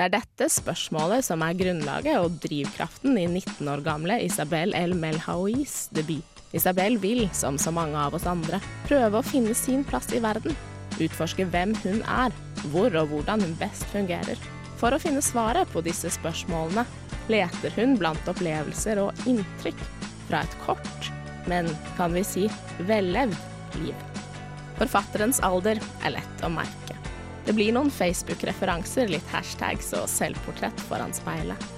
[0.00, 4.94] Det er dette spørsmålet som er grunnlaget og drivkraften i 19 år gamle Isabel El
[4.96, 6.24] Melhaouis debut.
[6.56, 10.56] Isabel vil, som så mange av oss andre, prøve å finne sin plass i verden.
[10.96, 12.32] Utforske hvem hun er,
[12.72, 14.40] hvor og hvordan hun best fungerer.
[14.80, 16.86] For å finne svaret på disse spørsmålene
[17.30, 19.84] leter hun blant opplevelser og inntrykk
[20.30, 21.10] fra et kort,
[21.50, 22.48] men kan vi si
[22.88, 23.36] vellevd
[23.84, 24.09] liv.
[24.80, 26.96] Forfatterens alder er lett å merke.
[27.44, 31.68] Det blir noen Facebook-referanser, litt hashtags og selvportrett foran speilet.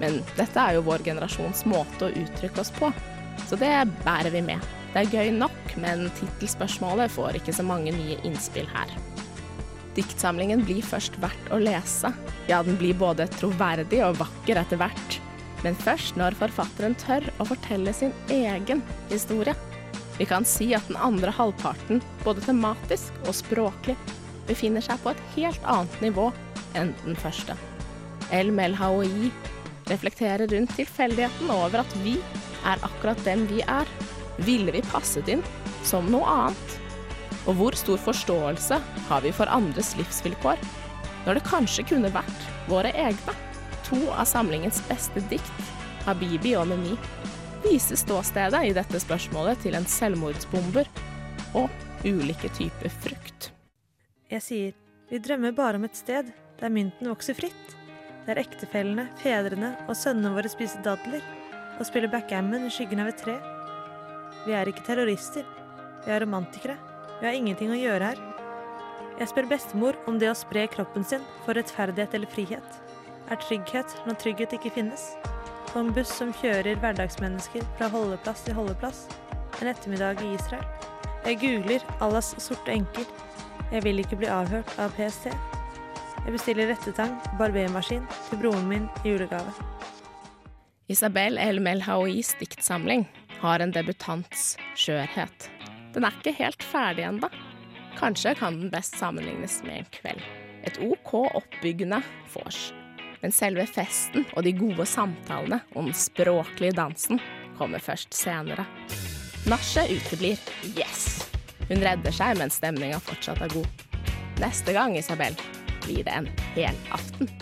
[0.00, 2.90] Men dette er jo vår generasjons måte å uttrykke oss på,
[3.48, 3.72] så det
[4.04, 4.62] bærer vi med.
[4.92, 8.92] Det er gøy nok, men tittelspørsmålet får ikke så mange nye innspill her.
[9.94, 12.10] Diktsamlingen blir først verdt å lese.
[12.50, 15.20] Ja, den blir både troverdig og vakker etter hvert.
[15.64, 19.54] Men først når forfatteren tør å fortelle sin egen historie.
[20.18, 23.96] Vi kan si at den andre halvparten, både tematisk og språklig,
[24.46, 26.28] befinner seg på et helt annet nivå
[26.78, 27.56] enn den første.
[28.34, 29.30] El Melhaoi
[29.90, 32.16] reflekterer rundt tilfeldigheten over at vi
[32.64, 33.90] er akkurat dem vi er.
[34.46, 35.42] Ville vi passet inn
[35.86, 36.78] som noe annet?
[37.44, 40.62] Og hvor stor forståelse har vi for andres livsvilkår,
[41.26, 43.36] når det kanskje kunne vært våre egne?
[43.84, 45.64] To av samlingens beste dikt,
[46.06, 46.96] Habibi og Memi,
[47.64, 50.88] viser ståstedet i dette spørsmålet til en selvmordsbomber
[51.58, 51.70] og
[52.04, 53.50] ulike typer frukt.
[54.30, 54.76] Jeg sier,
[55.10, 57.74] vi drømmer bare om et sted der mynten vokser fritt.
[58.24, 61.24] Der ektefellene, fedrene og sønnene våre spiser dadler
[61.78, 63.34] og spiller backgammon i skyggen av et tre.
[64.46, 65.44] Vi er ikke terrorister.
[66.04, 66.78] Vi er romantikere.
[67.20, 68.24] Vi har ingenting å gjøre her.
[69.20, 72.80] Jeg spør bestemor om det å spre kroppen sin for rettferdighet eller frihet
[73.30, 75.12] er trygghet når trygghet ikke finnes.
[75.74, 79.08] På en buss som kjører hverdagsmennesker fra holdeplass til holdeplass
[79.58, 80.62] en ettermiddag i Israel.
[81.24, 83.08] Jeg googler Allahs sorte enker.
[83.72, 85.32] Jeg vil ikke bli avhørt av PST.
[86.24, 89.50] Jeg bestiller rettetang barbermaskin til broren min i julegave.
[90.86, 93.08] Isabel Elmel Melhaouis diktsamling
[93.40, 95.50] har en debutants skjørhet.
[95.96, 97.32] Den er ikke helt ferdig ennå.
[97.98, 100.22] Kanskje kan den best sammenlignes med en kveld.
[100.70, 101.98] Et OK oppbyggende
[102.38, 102.70] vors.
[103.24, 107.16] Men selve festen og de gode samtalene om den språklige dansen
[107.56, 108.66] kommer først senere.
[109.48, 110.36] Nachet uteblir.
[110.76, 111.22] Yes!
[111.70, 113.86] Hun redder seg mens stemninga fortsatt er god.
[114.44, 115.40] Neste gang, Isabel,
[115.86, 117.32] blir det en hel aften.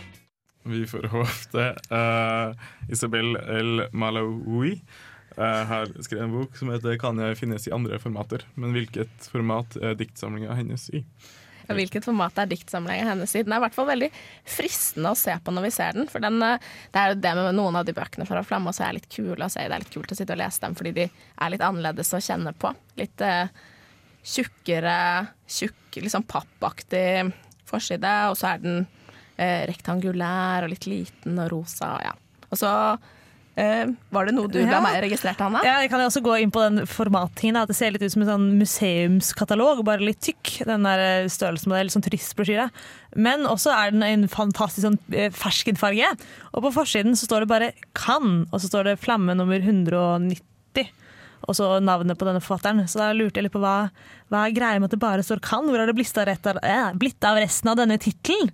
[0.70, 1.66] Vi får håpe.
[1.98, 4.76] Eh, Isabel El Malawi
[5.34, 8.46] uh, har skrevet en bok som heter 'Kan jeg finnes i andre formater'.
[8.54, 11.02] Men hvilket format er diktsamlinga hennes i?
[11.68, 13.42] Hvilket format er diktsamlinga hennes i?
[13.44, 14.09] Den er i hvert fall veldig
[14.48, 16.09] fristende å se på når vi ser den.
[16.11, 18.87] For den, eh, det er jo det med noen av de bøkene fra Flamme også
[18.88, 19.62] er litt kule å se.
[19.62, 22.22] Det er litt kult å sitte og lese dem fordi de er litt annerledes å
[22.22, 22.72] kjenne på.
[23.01, 23.46] Litt eh,
[24.22, 24.98] tjukkere,
[25.51, 27.33] tjukk, liksom pappaktig
[27.68, 28.85] forside, og så er den
[29.37, 31.96] eh, rektangulær og litt liten og rosa.
[31.96, 32.14] Og Ja.
[32.53, 32.70] Og så
[33.54, 34.80] var det noe du Ja.
[34.80, 35.60] meg registrert, Hanne?
[35.62, 37.60] Ja, jeg kan også gå inn på den formattingen.
[37.60, 40.64] At det ser litt ut som en sånn museumskatalog, bare litt tykk.
[40.64, 42.70] Den der eh, størrelsesmodell, sånn turistbrosjyre.
[43.14, 46.08] Men også er den en fantastisk sånn eh, ferskenfarge.
[46.54, 50.88] Og på forsiden så står det bare 'Kan', og så står det flamme nummer 190.
[51.48, 52.88] Og så navnet på denne forfatteren.
[52.88, 53.90] Så da lurte jeg litt på hva,
[54.30, 55.68] hva er greia med at det bare står 'Kan'?
[55.68, 58.48] Hvor har det blitt av, eh, av resten av denne tittelen?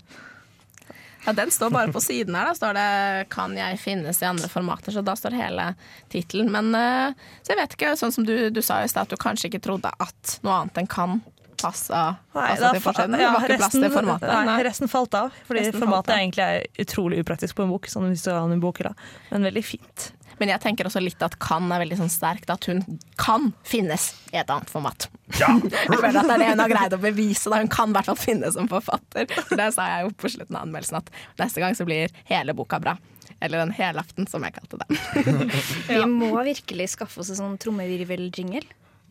[1.27, 2.47] Ja, Den står bare på siden her.
[2.47, 5.75] Da står det 'Kan jeg finnes i andre formater', så da står hele
[6.11, 6.51] tittelen.
[6.51, 9.17] Men eh, så jeg vet ikke, sånn som du, du sa i stad, at du
[9.17, 11.21] kanskje ikke trodde at noe annet enn 'kan'
[11.59, 13.19] passa, til forsiden.
[13.19, 14.47] ja, det var ikke plass til formatet.
[14.47, 15.33] Nei, resten falt av.
[15.49, 16.15] Fordi Resten formatet av.
[16.15, 17.89] er egentlig er utrolig upraktisk på en bok.
[17.91, 18.95] Sånn hvis du har en i bokhylla.
[19.33, 20.13] Men veldig fint.
[20.39, 22.51] Men jeg tenker også litt at 'kan' er veldig sånn sterkt.
[22.51, 22.83] At hun
[23.19, 25.09] kan finnes i et annet format.
[25.39, 25.51] Ja!
[25.89, 27.51] Jeg føler at det er det hun har greid å bevise.
[27.51, 27.61] Da.
[27.61, 29.29] Hun kan i hvert fall finnes som forfatter.
[29.29, 32.81] Det sa jeg jo på slutten av anmeldelsen, at neste gang så blir hele boka
[32.81, 32.97] bra.
[33.45, 34.89] Eller en helaften, som jeg kalte det.
[35.91, 38.65] Vi må virkelig skaffe oss en sånn trommevirveljingle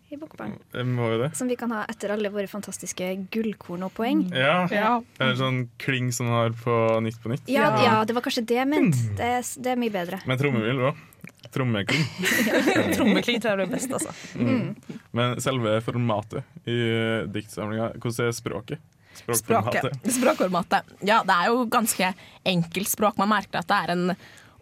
[0.09, 0.53] i Bokbarn.
[0.71, 1.29] Det.
[1.35, 4.21] Som vi kan ha etter alle våre fantastiske gullkorn og poeng.
[4.31, 4.61] Ja.
[4.71, 4.93] Ja.
[5.19, 7.43] Eller sånn kling som man har på Nytt på nytt.
[7.51, 9.01] Ja, ja, det var kanskje det jeg mente.
[9.19, 10.21] Det, er- det er mye bedre.
[10.29, 11.03] Med trommevill òg.
[11.51, 12.05] Trommekling.
[12.97, 14.13] Trommekling tror jeg blir best, altså.
[15.15, 16.77] Men selve formatet i
[17.31, 18.83] diktsamlinga, hvordan er språket?
[19.17, 19.43] Språket.
[19.43, 20.11] Språkformatet.
[20.13, 20.91] Språkformatet.
[21.09, 22.11] Ja, det er jo ganske
[22.45, 23.17] enkelt språk.
[23.17, 24.11] Man merker at det er en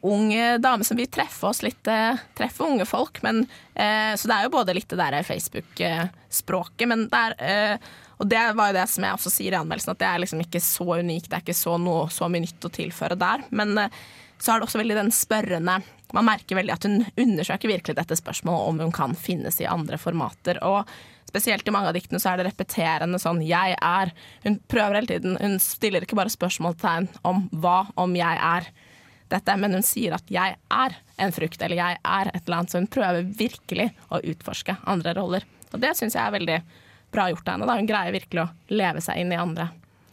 [0.06, 3.22] ung dame som vil treffe oss litt, eh, treffe unge folk.
[3.24, 7.78] Men, eh, så det er jo både litt det der Facebook-språket, men det er eh,
[8.16, 10.40] Og det var jo det som jeg også sier i anmeldelsen, at det er liksom
[10.40, 11.26] ikke så unikt.
[11.28, 13.44] Det er ikke så, noe, så mye nytt å tilføre der.
[13.52, 13.76] Men
[14.40, 15.82] så er det også veldig den spørrende
[16.16, 20.00] Man merker veldig at hun undersøker virkelig dette spørsmålet om hun kan finnes i andre
[20.00, 20.62] formater.
[20.64, 20.88] Og
[21.28, 24.14] spesielt i mange av diktene så er det repeterende sånn 'jeg er'.
[24.46, 25.36] Hun prøver hele tiden.
[25.42, 28.72] Hun stiller ikke bare spørsmålstegn om hva om jeg er
[29.32, 32.72] dette, men hun sier at 'jeg er en frukt', eller 'jeg er et eller annet'.
[32.72, 35.44] Så hun prøver virkelig å utforske andre roller.
[35.74, 36.62] Og det syns jeg er veldig
[37.12, 37.68] bra gjort av henne.
[37.68, 37.76] Da.
[37.76, 39.70] Hun greier virkelig å leve seg inn i andre,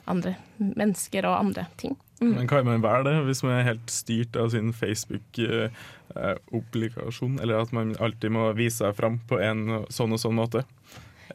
[0.07, 1.97] andre mennesker og andre ting.
[2.21, 7.41] Men kan man være det hvis man er helt styrt av sin Facebook-obligasjon?
[7.41, 10.65] Eller at man alltid må vise seg fram på en sånn og sånn måte?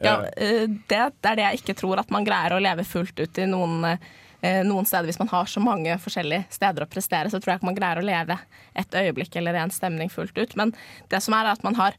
[0.00, 3.18] Eh, eh, det, det er det jeg ikke tror, at man greier å leve fullt
[3.20, 3.98] ut i noen, eh,
[4.40, 5.08] noen steder.
[5.08, 7.98] Hvis man har så mange forskjellige steder å prestere, så tror jeg ikke man greier
[7.98, 8.36] å leve
[8.78, 10.54] et øyeblikk eller en stemning fullt ut.
[10.60, 10.70] Men
[11.10, 11.96] det som er, er at man har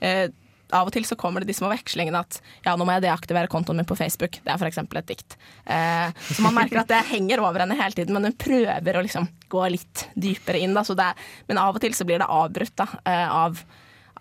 [0.00, 0.30] eh,
[0.72, 3.50] av og til så kommer det de små vekslingene at ja, nå må jeg deaktivere
[3.52, 4.38] kontoen min på Facebook.
[4.42, 4.80] Det er f.eks.
[4.82, 5.36] et dikt.
[5.64, 9.04] Eh, så man merker at det henger over henne hele tiden, men hun prøver å
[9.04, 10.76] liksom gå litt dypere inn.
[10.76, 13.62] Da, er, men av og til så blir det avbrutt da, eh, av,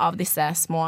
[0.10, 0.84] av disse små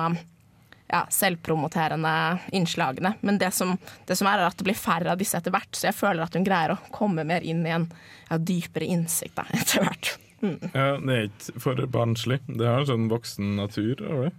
[0.94, 3.16] ja, selvpromoterende innslagene.
[3.22, 5.72] Men det som, det som er, er at det blir færre av disse etter hvert,
[5.74, 7.88] så jeg føler at hun greier å komme mer inn i en
[8.30, 10.14] ja, dypere innsikt da, etter hvert.
[10.44, 12.42] Ja, det er ikke for barnslig.
[12.46, 14.36] Det har en sånn voksen natur over det.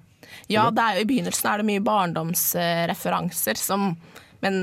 [0.49, 3.95] Ja, det er jo i begynnelsen er det mye barndomsreferanser som
[4.45, 4.57] men,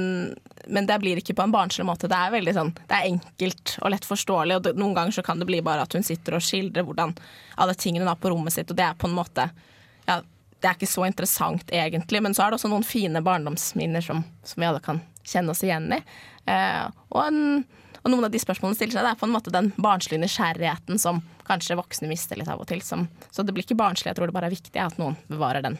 [0.69, 2.05] men det blir ikke på en barnslig måte.
[2.09, 4.57] Det er veldig sånn, det er enkelt og lett forståelig.
[4.59, 7.15] og det, Noen ganger så kan det bli bare at hun sitter og skildrer hvordan
[7.57, 8.69] alle tingene hun har på rommet sitt.
[8.69, 9.47] Og det er på en måte
[10.05, 10.19] ja,
[10.61, 14.23] Det er ikke så interessant egentlig, men så er det også noen fine barndomsminner som,
[14.45, 15.99] som vi alle kan kjenne oss igjen i.
[16.45, 17.63] Eh, og, en,
[18.03, 21.01] og noen av de spørsmålene stiller seg, det er på en måte den barnslige nysgjerrigheten
[21.01, 22.81] som kanskje voksne mister litt av og til.
[22.85, 25.65] Som, så det blir ikke barnslig, jeg tror det bare er viktig at noen bevarer
[25.65, 25.79] den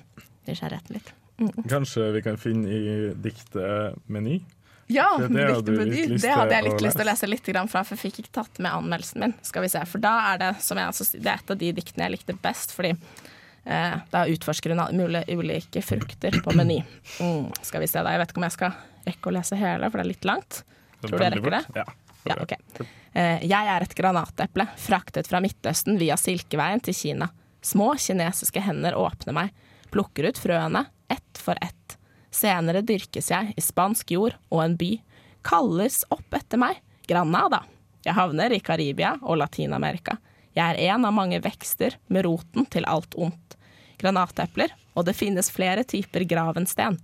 [0.49, 1.13] nysgjerrigheten litt.
[1.69, 4.41] Kanskje vi kan finne i diktet Meny?
[4.91, 5.71] Ja, Det- det hadde
[6.19, 7.27] det hadde jeg litt lyst til å lese.
[7.29, 9.33] litt fra, for jeg fikk ikke tatt med anmeldelsen min.
[9.41, 10.91] Skal vi se, For da er det som jeg
[11.21, 12.97] det er et av de diktene jeg likte best, fordi
[13.63, 16.79] da utforsker hun ulike frukter på Meny.
[17.21, 19.89] Mm, skal vi se da, Jeg vet ikke om jeg skal rekke å lese hele,
[19.89, 20.63] for det er litt langt.
[21.01, 21.63] Tror du jeg rekker det?
[21.77, 21.85] Ja.
[22.23, 22.53] Ja, ok.
[23.13, 27.31] Eh, jeg er et granateple, fraktet fra Midtøsten via Silkeveien til Kina.
[27.61, 29.53] Små kinesiske hender åpner meg,
[29.93, 31.97] plukker ut frøene, ett for ett.
[32.31, 34.93] Senere dyrkes jeg i spansk jord, og en by
[35.45, 37.63] kalles opp etter meg, Granada.
[38.05, 40.15] Jeg havner i Karibia og Latin-Amerika.
[40.57, 43.57] Jeg er en av mange vekster med roten til alt ondt.
[44.01, 46.97] Granatepler, og det finnes flere typer gravensten.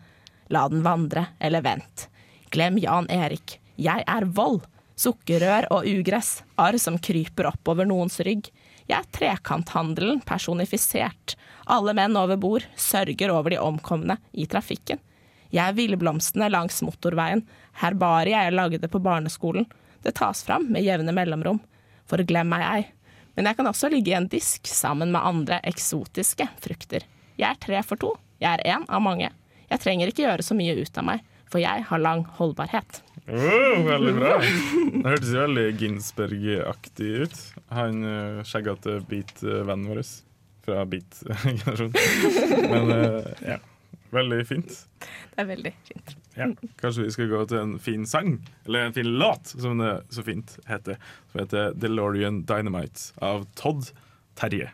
[0.52, 2.08] La den vandre, eller vent.
[2.52, 3.60] Glem Jan Erik.
[3.78, 4.64] Jeg er vold.
[4.98, 6.41] Sukkerrør og ugress.
[6.58, 8.50] Arr som kryper oppover noens rygg.
[8.88, 11.36] Jeg er trekanthandelen personifisert.
[11.70, 15.00] Alle menn over bord sørger over de omkomne i trafikken.
[15.54, 17.45] Jeg er villblomstene langs motorveien.
[17.80, 19.68] Herbariet jeg lagde på barneskolen.
[20.04, 21.62] Det tas fram med jevne mellomrom.
[22.08, 22.84] For glem meg ei.
[23.38, 27.06] Men jeg kan også ligge i en disk sammen med andre eksotiske frukter.
[27.38, 28.16] Jeg er tre for to.
[28.42, 29.30] Jeg er én av mange.
[29.70, 31.26] Jeg trenger ikke gjøre så mye ut av meg.
[31.48, 33.02] For jeg har lang holdbarhet.
[33.28, 34.34] Oh, veldig bra.
[34.42, 37.38] Det hørtes veldig Ginsberg-aktig ut.
[37.78, 40.02] Han uh, skjeggete beat-vennen vår
[40.68, 41.94] fra beat-generasjonen.
[42.74, 43.62] Men uh, ja,
[44.14, 44.74] veldig fint.
[45.34, 46.16] Det er veldig fint.
[46.38, 46.47] Ja.
[46.82, 50.24] Kanskje vi skal gå til en fin sang, eller en fin låt, som det så
[50.26, 50.99] fint heter.
[51.32, 53.89] Som heter DeLorean Dynamite av Todd
[54.38, 54.70] Terje.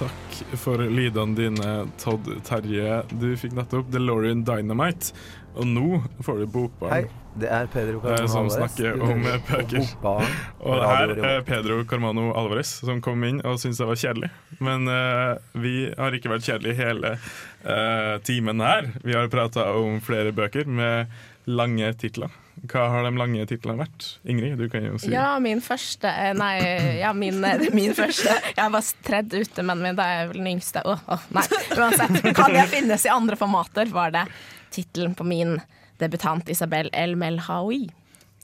[0.00, 1.72] Takk for lydene dine,
[2.02, 3.02] Todd Terje.
[3.20, 5.12] Du fikk nettopp DeLorean Dynamite,
[5.54, 6.92] og nå får du Bokbarn.
[6.96, 9.86] Hei, det er Pedro Carmano Carmano som snakker om hører eh, bøker.
[10.66, 14.30] Og det her er Pedro Carmano Alvarez som kom inn og syntes det var kjedelig.
[14.60, 18.92] Men uh, vi har ikke vært kjedelige hele uh, timen her.
[19.04, 21.12] Vi har prata om flere bøker med
[21.48, 22.32] lange titler.
[22.68, 24.06] Hva har de lange titlene vært?
[24.28, 26.52] Ingrid, du kan jo si Ja, min første Nei,
[27.00, 27.40] ja, min,
[27.78, 28.36] min første.
[28.52, 30.84] Jeg var tredd ute, men min, da er jeg vel den yngste.
[30.84, 31.46] Åh, oh, nei,
[31.78, 32.34] uansett.
[32.36, 34.26] Kan jeg finnes i andre formater, var det
[34.72, 35.56] tittelen på min
[36.02, 37.84] debutant Isabel El Melhaoui.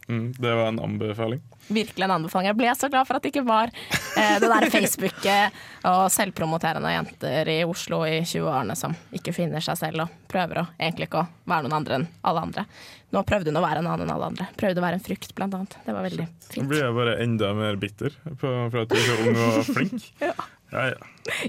[0.09, 1.41] Mm, det var en anbefaling.
[1.69, 2.47] Virkelig en anbefaling.
[2.49, 3.69] Jeg ble så glad for at det ikke var
[4.17, 9.77] eh, det der Facebooket og selvpromoterende jenter i Oslo i 20-årene som ikke finner seg
[9.77, 12.65] selv og prøver å egentlig ikke å være noen andre enn alle andre.
[13.13, 14.47] Nå prøvde hun å være en annen enn alle andre.
[14.57, 15.77] Prøvde å være en frukt, blant annet.
[15.85, 16.71] Det var veldig fint fint.
[16.73, 20.09] blir jeg bare enda mer bitter på, for at du er så ung og flink.
[20.25, 20.33] Ja.
[20.69, 20.97] Ja, ja.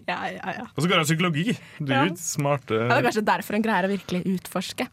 [0.08, 0.66] Ja, ja, ja.
[0.76, 1.56] Og så går jeg psykologi!
[1.84, 2.06] Du Ja.
[2.16, 4.86] smarte det er kanskje derfor hun greier å virkelig utforske.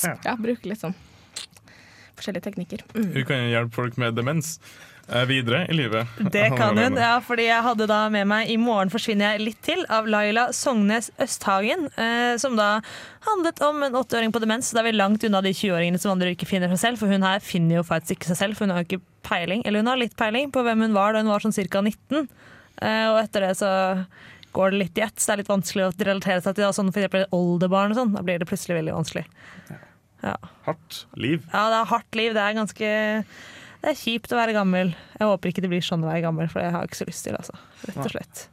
[0.00, 0.16] Ja.
[0.24, 0.96] Ja, bruke litt sånn
[2.22, 2.86] forskjellige teknikker.
[2.94, 3.12] Mm.
[3.16, 4.54] Hun kan hjelpe folk med demens
[5.08, 6.10] eh, videre i livet.
[6.32, 9.62] Det kan hun, ja, fordi jeg hadde da med meg 'I morgen forsvinner jeg litt
[9.66, 11.88] til' av Laila Sognes Østhagen.
[11.96, 12.80] Eh, som da
[13.26, 14.72] handlet om en 80-åring på demens.
[14.72, 17.02] Da er vi langt unna de 20-åringene som andre ikke finner seg selv.
[17.02, 19.64] For hun her finner jo faktisk ikke seg selv, for hun har jo ikke peiling.
[19.66, 21.82] Eller hun har litt peiling på hvem hun var da hun var sånn ca.
[21.82, 22.28] 19.
[22.82, 23.72] Eh, og etter det så
[24.52, 26.72] går det litt i ett, så det er litt vanskelig å relatere seg til da,
[26.76, 28.12] sånn eksempel oldebarn og sånn.
[28.16, 29.24] Da blir det plutselig veldig vanskelig.
[30.22, 30.36] Ja.
[30.68, 31.42] Hardt liv.
[31.52, 32.32] Ja, det er hardt liv.
[32.36, 32.90] Det er ganske
[33.82, 34.92] Det er kjipt å være gammel.
[35.18, 37.06] Jeg håper ikke det blir sånn å være gammel, for det har jeg ikke så
[37.08, 37.34] lyst til.
[37.34, 37.56] Altså.
[37.88, 38.48] Rett og slett.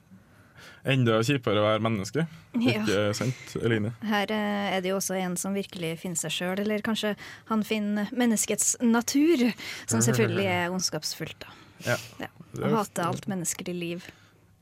[0.89, 2.23] Enda kjipere å være menneske.
[2.57, 2.79] Ja.
[2.81, 3.91] Ikke sant, Eline?
[4.09, 7.11] Her eh, er det jo også en som virkelig finner seg sjøl, eller kanskje
[7.51, 9.43] han finner menneskets natur,
[9.91, 11.35] som selvfølgelig er ondskapsfullt.
[11.45, 11.53] da.
[11.85, 11.97] Ja.
[12.23, 12.31] Ja.
[12.55, 14.07] Det Å er- hate alt menneskelig liv,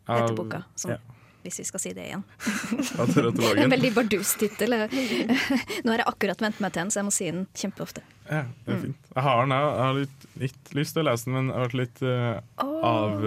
[0.09, 0.63] heter boka.
[0.75, 0.97] Som, ja.
[1.47, 2.23] Hvis vi skal si det igjen.
[2.99, 3.13] Av.
[3.57, 4.75] En veldig bardus tittel.
[5.83, 8.03] Nå har jeg akkurat vent meg til den, så jeg må si den kjempeofte.
[8.27, 9.07] Ja, det er fint.
[9.15, 9.69] Jeg har den, jeg.
[9.71, 12.67] Jeg har litt, litt lyst til å lese den, men jeg har vært litt uh,
[12.91, 13.25] av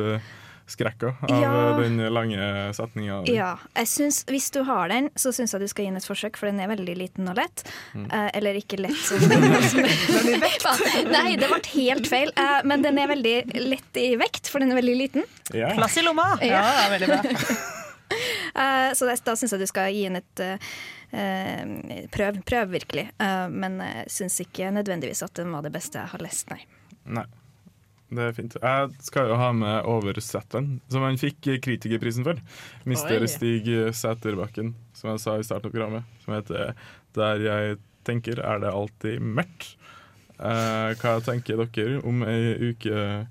[1.26, 1.72] Ja.
[1.74, 2.38] eh, den lange
[2.76, 3.16] setninga.
[3.26, 6.06] Ja, jeg synes, Hvis du har den, så syns jeg du skal gi den et
[6.06, 7.64] forsøk, for den er veldig liten og lett.
[7.96, 9.18] Eh, eller ikke lett som
[11.10, 12.30] Nei, det ble helt feil.
[12.36, 15.28] Eh, men den er veldig lett i vekt, for den er veldig liten.
[15.50, 15.74] Ja.
[15.74, 16.36] Plass i lomma!
[16.38, 16.62] Ja.
[16.62, 17.76] det er veldig bra.
[18.50, 20.70] Eh, så da syns jeg du skal gi den et eh,
[21.14, 22.40] eh, prøv.
[22.44, 23.04] Prøv virkelig.
[23.22, 26.58] Uh, men jeg syns ikke nødvendigvis at den var det beste jeg har lest, nei.
[27.06, 27.24] Nei.
[28.11, 28.56] Det er fint.
[28.58, 32.40] Jeg skal jo ha med oversetteren, som han fikk kritikerprisen for.
[32.90, 33.30] Mister Oi.
[33.30, 36.18] Stig Sæterbakken, som jeg sa i starten av programmet.
[36.24, 36.74] Som heter
[37.14, 39.76] 'Der jeg tenker er det alltid mørkt'.
[40.40, 43.28] Eh, hva tenker dere om ei uke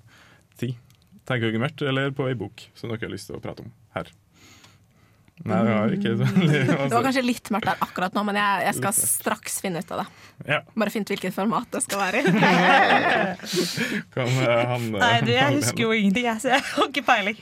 [0.61, 0.77] tid?
[1.25, 3.71] Tenker dere mørkt, eller på ei bok som dere har lyst til å prate om
[3.95, 4.11] her?
[5.47, 8.39] Nei, det var ikke så Det var altså, kanskje litt mørkt der akkurat nå, men
[8.39, 10.07] jeg, jeg skal straks finne ut av det.
[10.49, 10.59] Ja.
[10.75, 12.33] Bare finne ut hvilket format det skal være i.
[14.19, 17.37] Eh, han eh, Nei, du, jeg husker jo ingenting, jeg, så jeg har ikke peiling.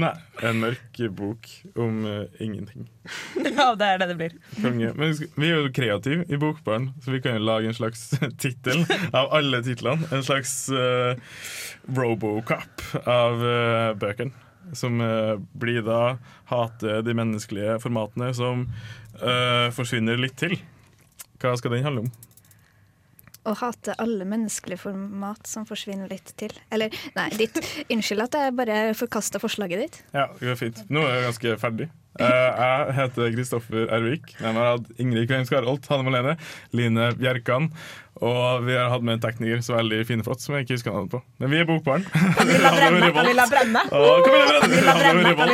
[0.00, 0.12] Nei,
[0.46, 2.88] en mørk bok om uh, ingenting.
[3.60, 4.36] Ja, det er det det blir.
[4.60, 4.92] Konge.
[4.98, 8.08] Men vi er jo kreative i Bokbarn, så vi kan jo lage en slags
[8.42, 8.84] tittel
[9.16, 10.08] av alle titlene.
[10.14, 11.14] En slags uh,
[11.96, 14.49] robocop av uh, bøkene.
[14.76, 16.16] Som eh, blir da
[16.50, 18.66] hater de menneskelige formatene', som
[19.20, 20.58] eh, forsvinner litt til.
[21.40, 22.12] Hva skal den handle om?
[23.48, 26.52] Å hate alle menneskelige format som forsvinner litt til.
[26.68, 27.56] Eller, nei, ditt.
[27.88, 29.96] Unnskyld at jeg bare forkasta forslaget ditt.
[30.12, 30.82] Ja, det går fint.
[30.92, 31.88] Nå er jeg ganske ferdig.
[32.20, 34.34] Eh, jeg heter Kristoffer Ervik.
[34.36, 36.36] Jeg har hatt Ingrid Kveim Skarholt, Hanne Malene,
[36.76, 37.70] Line Bjerkan.
[38.20, 40.76] Og vi har hatt med en tekniker så veldig fin og flott som jeg ikke
[40.76, 41.20] husker navnet på.
[41.40, 42.02] Men vi er Bokbarn.
[42.36, 43.08] Camilla Brenne.
[43.16, 43.84] Camilla Brenne.
[43.96, 44.68] Og Camilla Brenne.
[44.68, 45.22] Camilla Brenne.
[45.30, 45.50] Revolt.